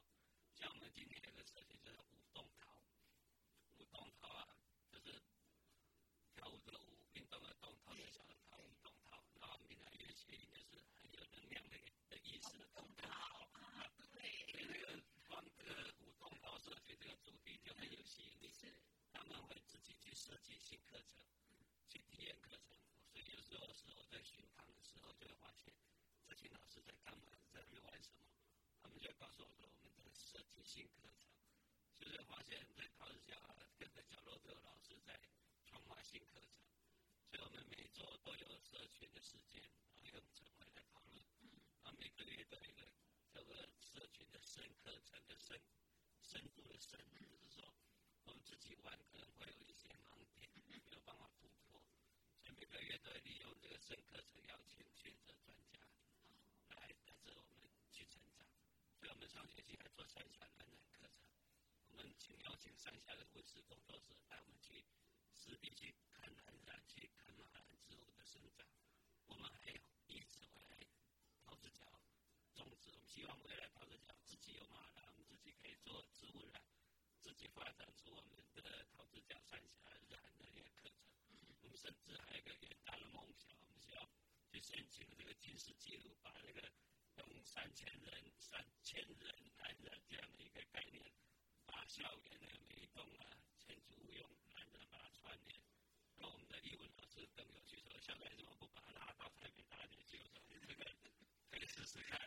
[0.54, 2.76] 像我们今天有个社群叫舞动陶，
[3.78, 4.54] 舞动陶啊，
[4.92, 5.22] 就是
[6.34, 9.24] 跳舞的舞，运动的动，陶冶小的陶，舞动陶。
[9.40, 11.78] 然后闽南语的谐音就是很有能量的
[12.10, 13.08] 的意思，动陶
[13.54, 14.20] 啊，对。
[14.52, 18.70] 所以那个光这个舞动陶社群这个主题就很有吸引力，是
[19.10, 21.26] 他们会自己去设计新课程，
[21.88, 22.76] 去体验课程。
[23.12, 25.72] 所以有时候是我在巡堂的时候，就会发现
[26.26, 28.24] 这群老师在干嘛，在那边玩什么。
[28.82, 31.28] 他们就告诉我说，我们在新课程。
[31.94, 33.36] 就是发现，在陶子角
[33.78, 35.20] 各个角落都有老师在
[35.66, 36.58] 创发新课程。
[37.30, 39.62] 所以我们每周都有社群的时间，
[39.94, 41.22] 然后用晨会来讨论。
[41.82, 42.90] 然后每个月都有一个
[43.30, 45.60] 叫做社群的深课程的深
[46.22, 47.74] 深度的深，就是说
[48.24, 51.82] 我们自己玩可能会有一些盲点，没有办法突破。
[52.40, 55.78] 所以每个月都会利用这个深课程邀请选择专家
[56.68, 58.46] 来带着我们去成长。
[58.98, 61.26] 所以我上学期还做三峡蓝染课程，
[61.90, 64.84] 我们请邀请三峡的文史工作者带我们去
[65.34, 68.66] 实地去看蓝染，去看马兰植物的生长。
[69.26, 70.76] 我们还有一直回来
[71.42, 71.82] 桃子角
[72.54, 76.60] 种植，我们希望未来桃子角自己有马兰，我们自己可以做植物染，
[77.22, 80.98] 自己发展出我们的桃子角三峡染的一个课程。
[81.62, 84.08] 我们甚至还有一个远大的梦想，我们需要
[84.52, 86.70] 去申请这个金氏纪录，把那个
[87.16, 91.12] 用三千人、三千人男人这样的一个概念，
[91.66, 95.60] 把校园的每一栋啊建筑物用男人把它串联。
[96.16, 100.18] 那我们的语文老师更有趣，说校园怎么不把它拉到台北大学去？
[100.18, 100.84] 我说这个
[101.50, 102.20] 可以试试看。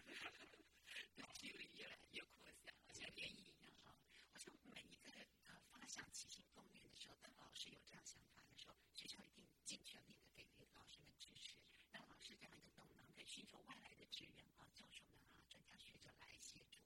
[1.34, 3.96] 距离越来越扩散，而且涟漪一样哈。
[4.34, 5.12] 我想每一个
[5.46, 11.54] 呃发想起心动念的时候，当老师有这样想法的时候，学校一定尽全力的给予老师们支持，
[11.92, 16.80] 让老师这样一个动能可以寻求外来的支援啊，教授们啊，专家学者来协助。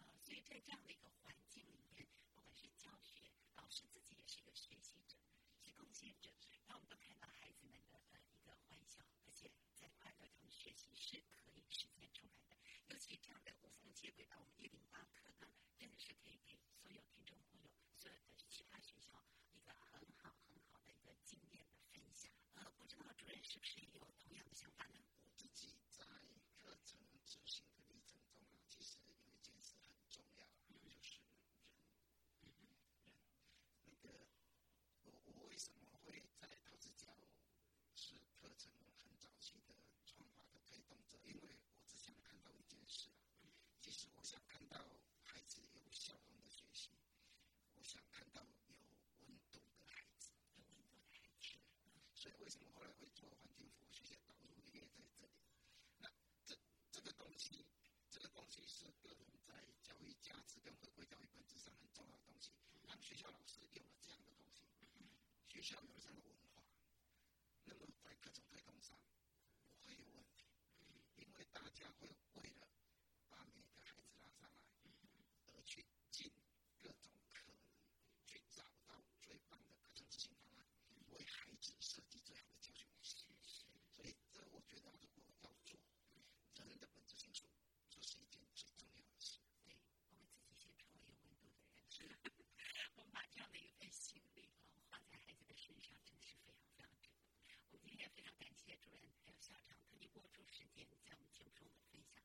[0.00, 5.18] 呃，所以在这样的一个环境里面，不管是教学，老师自己也是一个学习者，
[5.62, 6.32] 是贡献者。
[6.66, 12.56] 那我们都看到孩子们的呃一个欢笑，而且在快乐中学习是可以实现出来的。
[12.88, 15.46] 尤其这样的无缝接轨到我们一零八课呢，
[15.78, 17.70] 真的是可以给所有听众朋友、
[18.00, 19.22] 所有的其他学校
[19.52, 22.32] 一个很好很好的一个经验的分享。
[22.54, 24.98] 呃，不知道主任是不是也有同样的想法呢？
[25.24, 26.04] 我自己在
[26.56, 30.94] 课程执行的历程中啊，其实有一件事很重要，就是人。
[32.42, 32.58] 人，
[33.84, 34.28] 那个
[35.04, 37.08] 我我为什么会在陶子角
[37.94, 38.72] 是课程
[39.02, 39.74] 很早期的
[40.04, 41.18] 创发的推动者？
[41.24, 43.08] 因为我只想看到一件事
[43.40, 43.48] 啊，
[43.80, 44.78] 其实我想看到
[45.22, 46.90] 孩子有笑容的学习，
[47.74, 48.76] 我想看到有
[49.20, 51.50] 温度的孩子，有温度的孩子。
[52.22, 55.32] 所以为什么后来会做环境服务学习导入也在这里？
[55.98, 56.08] 那
[56.46, 56.56] 这
[56.92, 57.66] 这个东西，
[58.08, 62.52] 这个东西是个人在教育价值跟回归教育本质上很重要的东西。
[62.86, 64.60] 让学校老师有了这样的东西，
[65.48, 66.62] 学校有了这样的文化，
[67.64, 68.96] 那么在课程推动上
[69.66, 70.46] 不会有问题，
[71.16, 72.68] 因为大家会为了
[73.30, 74.62] 把每个孩子拉上来，
[75.46, 76.30] 而去尽
[76.78, 77.58] 各种可能，
[78.24, 80.64] 去找到最棒的课程执行方案，
[81.10, 83.16] 为孩子设计最好的教学模式。
[83.94, 85.78] 所以，这我觉得如果要做
[86.66, 87.46] 人的本质性素，
[87.88, 89.38] 这是一件最重要的事。
[89.62, 89.76] 对，
[90.08, 91.54] 我们自己先成为有温度的人，
[91.88, 92.18] 是。
[92.96, 97.28] 我们把这样的一份心力啊花在孩子的身上，真的是非常非常值得。
[97.70, 102.22] 我们今天也非常感谢主任还有校长特地播出时间在我们节目中的分享。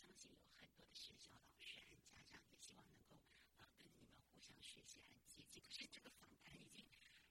[0.00, 3.20] 那我相信有很多的学校老师和家长也希望能够
[3.58, 5.62] 呃跟你们互相学习和接近。
[5.62, 6.86] 可是这个访谈已经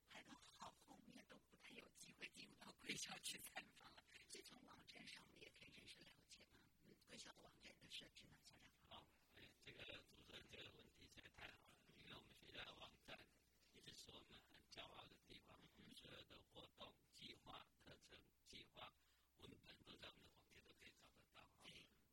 [0.08, 4.06] 排到好后面，都不太有机会进入到贵校去采访了。
[4.28, 6.60] 所以从网站上我们也可以认识了解嘛。
[6.86, 8.72] 嗯，贵校的网站的设置呢，校长。
[8.88, 9.04] 好，
[9.38, 13.20] 哎，这个主持人这个问题实在太好了，因为我们学校的网站
[13.74, 18.94] 一直是我们很骄傲的地方，我们所有的活动计划、课程计划、
[19.42, 21.44] 文本都在我们的网页都可以找得到。
[21.62, 21.72] 对，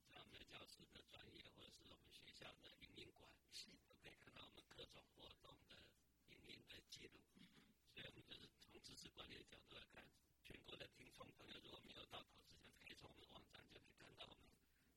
[0.09, 5.77] 在我们的教师的专业或者是我们学校的营运馆，是都可以看到我们各种活动的
[6.29, 7.21] 营运的记录。
[7.93, 8.23] 所以我们
[8.71, 10.03] 就是从管理的角度来看，
[10.43, 14.51] 全国的听众朋友如果没有到陶之前，可以从我们的网站就可以看到我们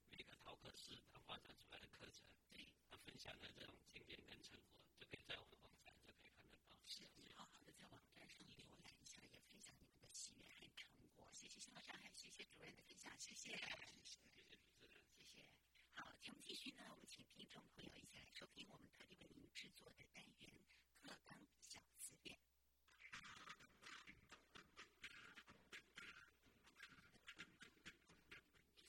[0.09, 6.73] 每个陶课室它发展出来的课程，对，它分享的这种经验跟成果，就可以在我们网站就可以看得到。
[6.87, 11.29] 是，你好好的在网站上浏览一下，也分享你们的喜悦和成果。
[11.31, 12.43] 谢谢校长，还谢谢。
[12.57, 14.97] 主任的分享，谢谢，谢谢主持人。
[15.13, 15.45] 谢谢。
[15.93, 20.49] 好，节目继续呢，我们请听众朋友一起来收听我们特地为您制作的单元
[20.97, 22.35] 《课纲小词典》。
[22.81, 23.07] 一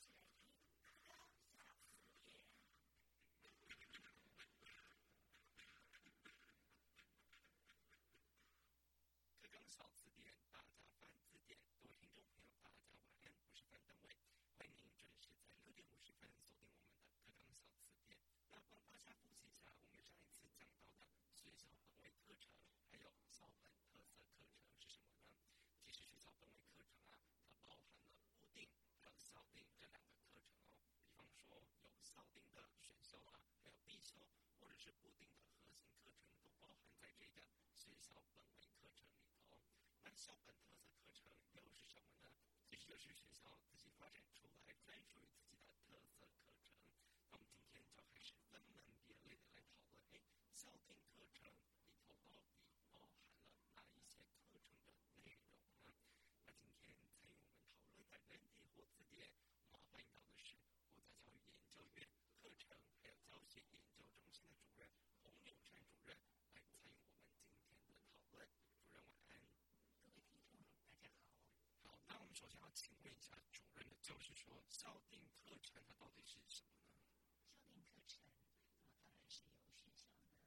[0.01, 0.47] 起来听
[0.91, 1.87] 《课纲小词典》。
[9.41, 11.59] 课纲小词典，大家翻字典。
[11.83, 14.15] 各位听众朋友，大家晚安，我是范登伟，
[14.59, 18.19] 欢迎您准时在六点五十分锁定我们的课纲小词典。
[18.51, 21.01] 那帮大家复习一下我们上一次讲到的
[21.33, 22.53] 学校本位课程，
[22.91, 24.45] 还有校本特色课程
[24.79, 25.33] 是什么呢？
[25.81, 27.17] 其实学校本位课程啊，
[27.49, 28.05] 它包含了
[28.39, 28.69] 固定
[28.99, 30.77] 还有校定这两个课程哦。
[31.01, 34.21] 比方说有校定的选修啊，还有必修，
[34.59, 37.41] 或者是固定的核心课程，都包含在这个
[37.77, 39.57] 学校本位课程里头。
[40.03, 42.29] 那校本特色课程又是什么呢？
[42.69, 44.53] 其实就是学校自己发展出来
[44.85, 46.77] 专属于自己的特色课程。
[47.33, 50.21] 那我们今天就开始分门别类的来讨论，哎，
[50.53, 51.65] 校定课程里
[52.05, 52.53] 头到底包
[52.93, 53.17] 含了
[53.73, 55.57] 哪一些课程的内容
[55.89, 55.97] 呢？
[56.45, 57.33] 那今天参与我们
[57.81, 59.33] 讨论的人体活字典，
[59.73, 60.61] 我们欢迎到的是
[60.93, 62.05] 国家教育研究院
[62.37, 64.85] 课程还有教学研究中心的主任
[65.25, 66.13] 洪永山主任
[66.53, 67.09] 来参与我们
[67.65, 68.29] 今天的讨论。
[68.29, 68.47] 主任
[68.93, 69.41] 晚安。
[70.03, 71.33] 各位听众，大家好。
[71.83, 76.97] 好，那我们首先要请问一下主任的，就是说校定课程它到底是什么呢？
[77.53, 80.41] 校定课程，那么当然是由学校呢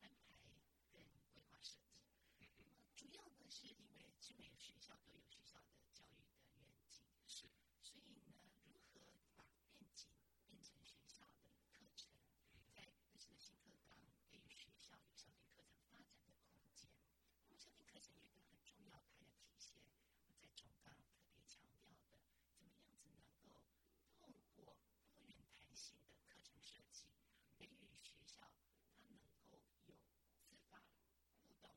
[0.00, 0.48] 来安排
[0.90, 1.84] 跟规划设计。
[2.40, 7.44] 那么主要呢是因为是每个学校都有学校的教育的愿景，是
[7.82, 8.32] 所以呢，
[8.64, 9.04] 如何
[9.36, 9.44] 把
[9.76, 10.08] 愿景
[10.48, 12.08] 变成学校的课程，
[12.72, 14.00] 在日式的新课纲
[14.32, 16.88] 给予学校有校定课程发展的空间。
[17.44, 22.08] 那么校定课程有一个很重要，它要体现在总纲特别强调的，
[22.56, 23.60] 怎么样子能够
[24.18, 24.76] 透过
[25.14, 27.06] 多元弹性的课程设计，
[27.56, 28.40] 给予学校
[28.90, 29.18] 它能
[29.50, 29.94] 够有
[30.40, 30.80] 自发
[31.40, 31.74] 互动、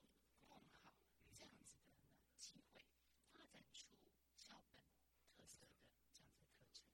[0.48, 0.94] 共好
[1.34, 2.86] 这样子的呢机会，
[3.32, 3.90] 发展出
[4.38, 4.84] 校本
[5.30, 5.78] 特色的
[6.12, 6.86] 这样子的课程。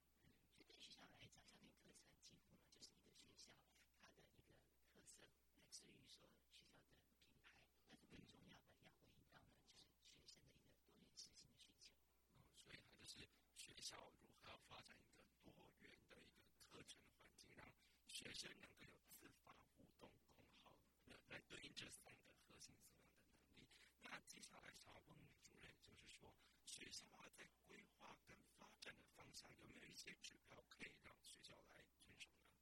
[0.52, 3.54] 所以对学校来讲，校定课程几乎呢就是一个学校
[4.00, 4.52] 它的一个
[4.88, 5.24] 特色，
[5.54, 7.54] 乃至于说学校的品牌。
[7.80, 11.96] 但是更重要的要回应到呢，就是学生的一个多元实性的需求。
[12.36, 16.20] 哦，所以它就是学校如何要发展一个多元的一个
[16.60, 17.66] 课程环境，让
[18.06, 20.76] 学生能够有自发互动、共好，
[21.08, 23.70] 的，来对应这三个核心素养的能力。
[24.02, 26.36] 那接下来想要问李主任，就是说
[26.66, 32.60] 学校啊在规划跟发展的方向有没有一些指标可以让学校来遵守呢？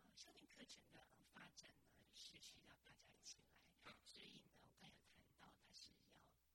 [0.00, 3.36] 呃，校定课程的呃发展呢，是需要大家一起
[3.84, 3.92] 来。
[4.06, 6.00] 所以呢，我刚才有谈到，它是要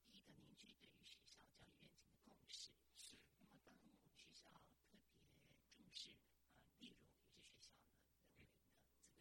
[0.02, 2.74] 第一个凝聚对于学校教育愿景的共识。
[2.98, 4.50] 是那么，当我们学校
[5.38, 6.14] 特别重视
[6.54, 7.90] 呃，例如有些学校呢
[8.38, 8.50] 认为呢，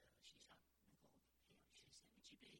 [0.04, 0.92] 这个学校能够
[1.44, 2.58] 培养学生具备有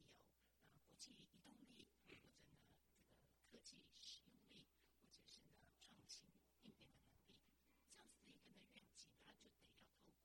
[0.73, 1.41] 呃国际移动
[1.77, 4.63] 力，或者呢这个科技使用力，
[5.03, 6.23] 或者是呢创新
[6.63, 6.95] 应变的能
[7.27, 7.35] 力，
[7.91, 10.23] 这样子的一个呢愿景，它就得要透过呢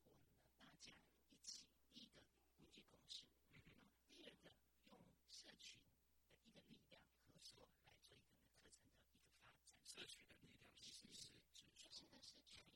[0.62, 0.94] 大家
[1.26, 2.22] 一起，第一个
[2.54, 4.54] 凝聚共识，那么第二个
[4.86, 4.94] 用
[5.32, 6.06] 社群的
[6.46, 9.66] 一个力量合作来做一个呢课程的一个发展。
[9.82, 12.70] 社群的力量其实是指就是呢，社群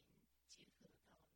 [0.50, 1.30] 结合到呢，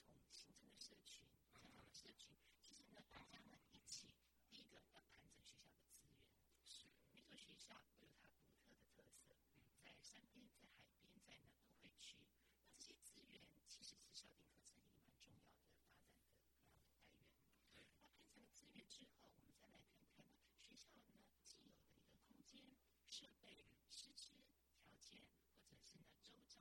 [0.00, 1.20] 从行政的社群
[1.52, 2.32] 这样的社群，
[2.64, 4.08] 其实呢，大家呢一起，
[4.48, 6.16] 第一个要盘整学校的资源，
[6.64, 9.34] 是每所学校都有它独特的特色，
[9.82, 12.16] 在山边、在海边、在呢都会区，
[12.58, 17.24] 那这些资源其实是校定课程一个蛮重要的发展的呃来源。
[17.72, 21.14] 对那盘整了资源之后，我们再来看看呢，学校呢
[21.46, 22.60] 既有的一个空间、
[23.08, 24.34] 设备、师资
[24.76, 25.20] 条件，
[25.68, 26.60] 或者是呢周遭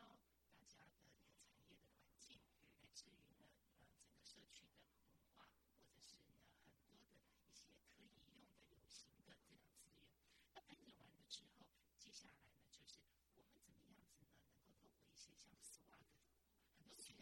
[0.53, 2.39] 大家的一个产业的环境，
[2.79, 3.43] 乃至于呢
[3.79, 5.49] 呃整个社区的文化，
[5.81, 10.05] 或者是呢很多的一些可以用的有形的这样资源。
[10.53, 11.65] 那盘整完了之后，
[11.97, 16.03] 接下来呢就是我们怎么样子呢，能够透过一些像 SWOT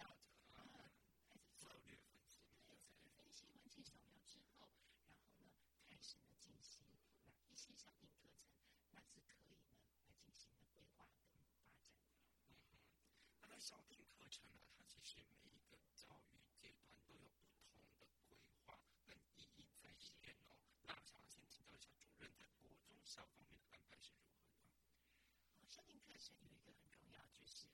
[0.08, 0.90] 很多资料啊，
[1.30, 2.38] 开始策略分析。
[2.66, 4.70] 对，策略分析、环境扫描之后，
[5.08, 5.52] 然后呢，
[5.88, 6.84] 开始呢进行
[7.26, 8.50] 哪一些校定课程，
[8.92, 9.70] 那是可以呢
[10.08, 11.86] 来进行的规划跟发展。
[13.42, 20.58] 那在校定课程呢，它其实每一个教育阶段都有不同的规划跟意义在里面哦。
[20.84, 24.66] 那我想要先请教一下主任，在国中小方面的安排是如何的？
[25.60, 27.68] 哦，校定课程有一个很重要，就是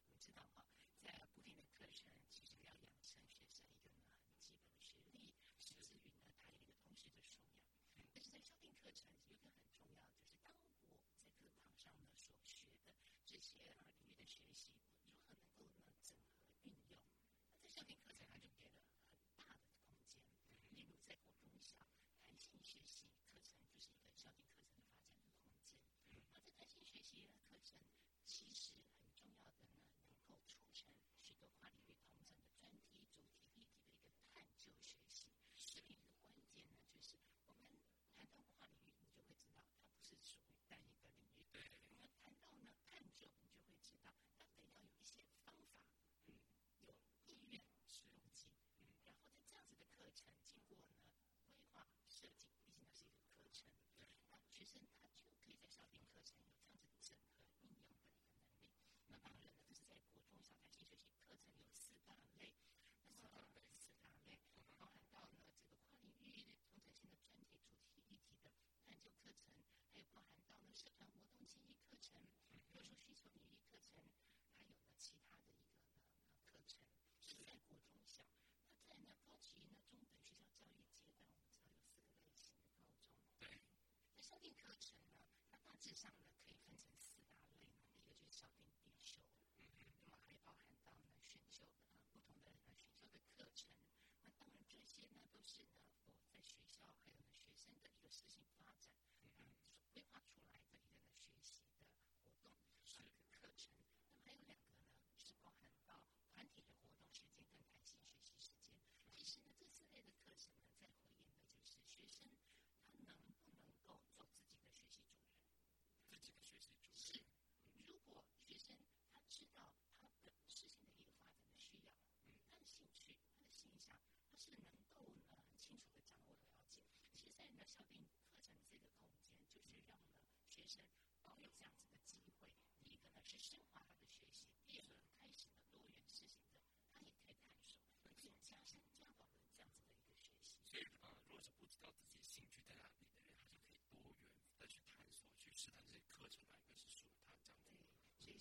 [8.87, 10.95] 课程有一个很重要，就是当我在
[11.35, 12.87] 课堂上呢所学的
[13.27, 14.71] 这些啊领域的学习，
[15.03, 16.95] 如何能够呢整合运用？
[17.51, 20.23] 那在校庭课程它就给了很大的空间，
[20.71, 21.75] 例如在国中小
[22.23, 25.83] 弹性学习课程就是一个校庭课程的发展的空间。
[26.15, 27.83] 那这弹性学习的课程
[28.23, 28.71] 其实
[29.03, 29.83] 很重要的呢，
[30.31, 30.87] 能够促成。
[57.07, 58.67] 整合应用的一个能力。
[59.07, 62.51] 那盲人呢，就是在国中小白新学习课程有四大类，
[63.07, 64.35] 那四大类四大类
[64.75, 68.51] 包含到了这个跨领域同等性的专题主题议题的
[68.83, 69.55] 探究课程，
[69.87, 72.19] 还有包含到了社团活动建议课程、
[72.67, 74.03] 特殊需求领域课程，
[74.51, 75.36] 还有呢其他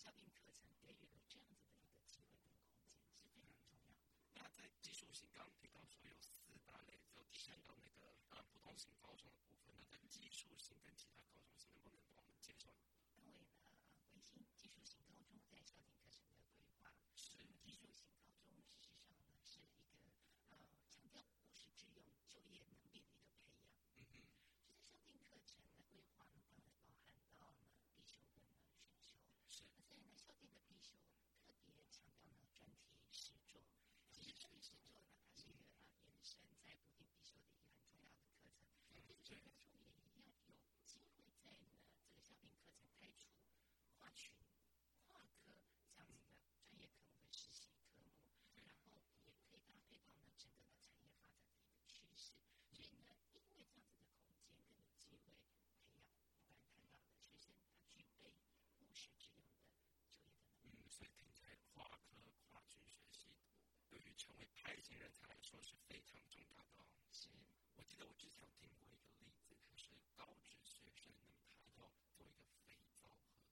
[0.07, 3.99] 校定课程给予了这样子的一个机会跟空间，是非常重要。
[4.39, 9.75] 那在基础型，刚提到说有四大类，就提升到那个呃普通型高中的部分。
[9.75, 12.86] 那在基础性跟其他高中性，能不能帮我们介绍一下
[65.57, 66.85] 说是非常重要的哦。
[67.11, 67.29] 是，
[67.77, 71.09] 我记得我之前听过一个例子，他是高职学生，
[71.65, 73.49] 那么他要做一个肥皂盒哦。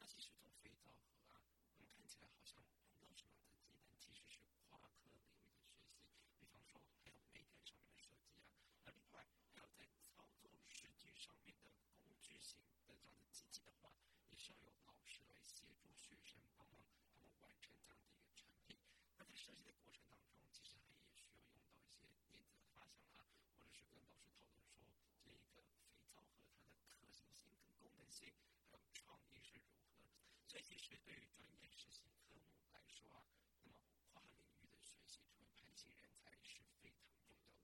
[0.00, 1.46] 那其实做肥皂盒啊，
[1.78, 6.02] 我们看起来好像用到什么的技能，其实是跨科领域的学习。
[6.42, 8.50] 比方说，还有媒体上面的设计啊，
[8.82, 9.22] 那另外
[9.54, 13.94] 还有在操作实际上面的工具型的这样的机器的话，
[14.26, 18.74] 也是要有老师来协助学生帮忙他们完成这样的一个产品。
[19.14, 23.22] 那在设计的过程当中，其实还也需要用到一些电子的发想啊，
[23.54, 28.32] 或者是跟老师讨论说这一个肥皂盒它的可行性跟功能性，
[28.70, 30.06] 还有创意是如何。
[30.46, 33.26] 所以其实对于专业实习科目来说啊，
[33.64, 33.74] 那么
[34.06, 37.58] 跨领域的学习成为派遣人才是非常重要的。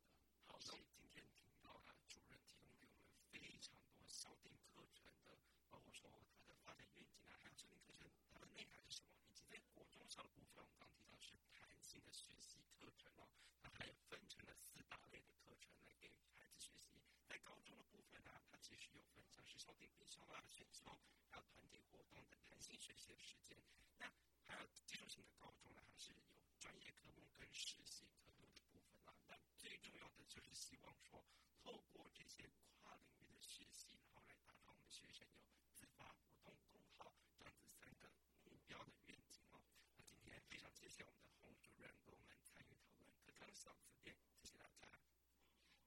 [0.47, 5.39] 好，所以今天听到啊，主任提供给我们非常多校定课程的，
[5.71, 13.31] 包括说它的发展愿景啊，还有校定课程它的内涵是什么，以及在国中上的部分，我们刚提到是弹性的学习课程哦，
[13.63, 16.99] 它还有分成了四大类的课程来给孩子学习。
[17.29, 20.99] 在高中的部分啊，它其实有分像是校定必修啊、选修，
[21.31, 23.57] 还有团体活动的弹性学习的时间。
[23.99, 24.11] 那
[24.47, 26.19] 还有技术性的高中呢，还是有
[26.59, 29.15] 专业科目跟实习科目的部分啊。
[29.27, 31.25] 那最重要的就是希望说，
[31.63, 32.51] 透过这些
[32.83, 35.41] 跨领域的学习，然后来达到我们学生有
[35.75, 38.11] 自发、活动、共好这样子三个
[38.45, 39.61] 目标的愿景哦。
[39.97, 44.89] 那今天非常谢谢我们的洪主任跟我们参与讨论课纲小词典，谢谢大家。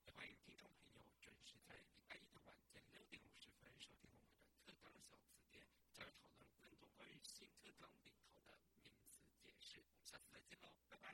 [0.04, 8.92] 也欢迎听众朋友准时在礼拜一的晚间六点五十分收听我们的课纲小词典，加入讨论更多关于新课纲里头的名
[9.32, 9.82] 词解
[10.14, 11.10] 下次再见喽，拜拜。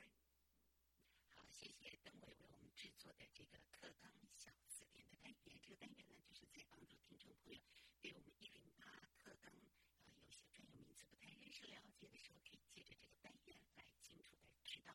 [1.33, 5.57] 好，谢谢邓伟为我们制作的这个课纲小词典的单元。
[5.63, 7.63] 这个单元呢，就是在帮助听众朋友
[8.03, 8.85] 对我们一零八
[9.17, 9.51] 课纲
[10.05, 14.93] 呃有些专有名词不太认识了解的时候，可以借着这个单元来清楚的知道。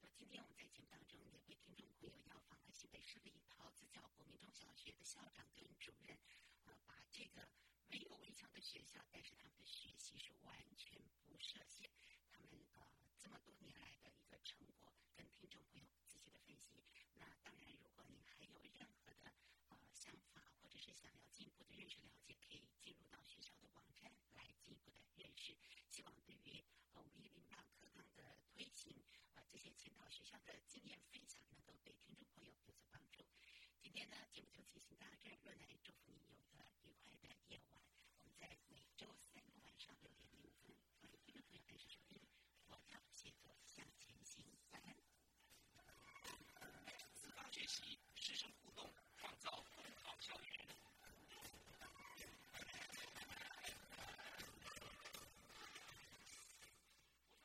[0.00, 6.16] 那么今天我们在节目当中也为听众朋友要访了新北市立桃子角国民中小学的校长跟主任，
[6.64, 7.46] 呃，把这个
[7.88, 10.96] 没有围墙的学校，但是他们的学习是完全
[11.28, 11.90] 不设限。
[14.44, 16.82] 成果跟听众朋友仔细的分析。
[17.14, 19.32] 那当然，如果您还有任何的
[19.68, 25.54] 呃想法，或者是想要进一步的认识了解，可以进入到学校的网站来进一步的认识。
[25.88, 26.62] 希望对于
[26.92, 28.94] 呃五一零八课堂的推行，
[29.34, 33.24] 呃这些请到学校的经验分享，能够对听众朋友有所帮助。
[33.80, 35.91] 今天呢，节目就进行到这儿，若来中。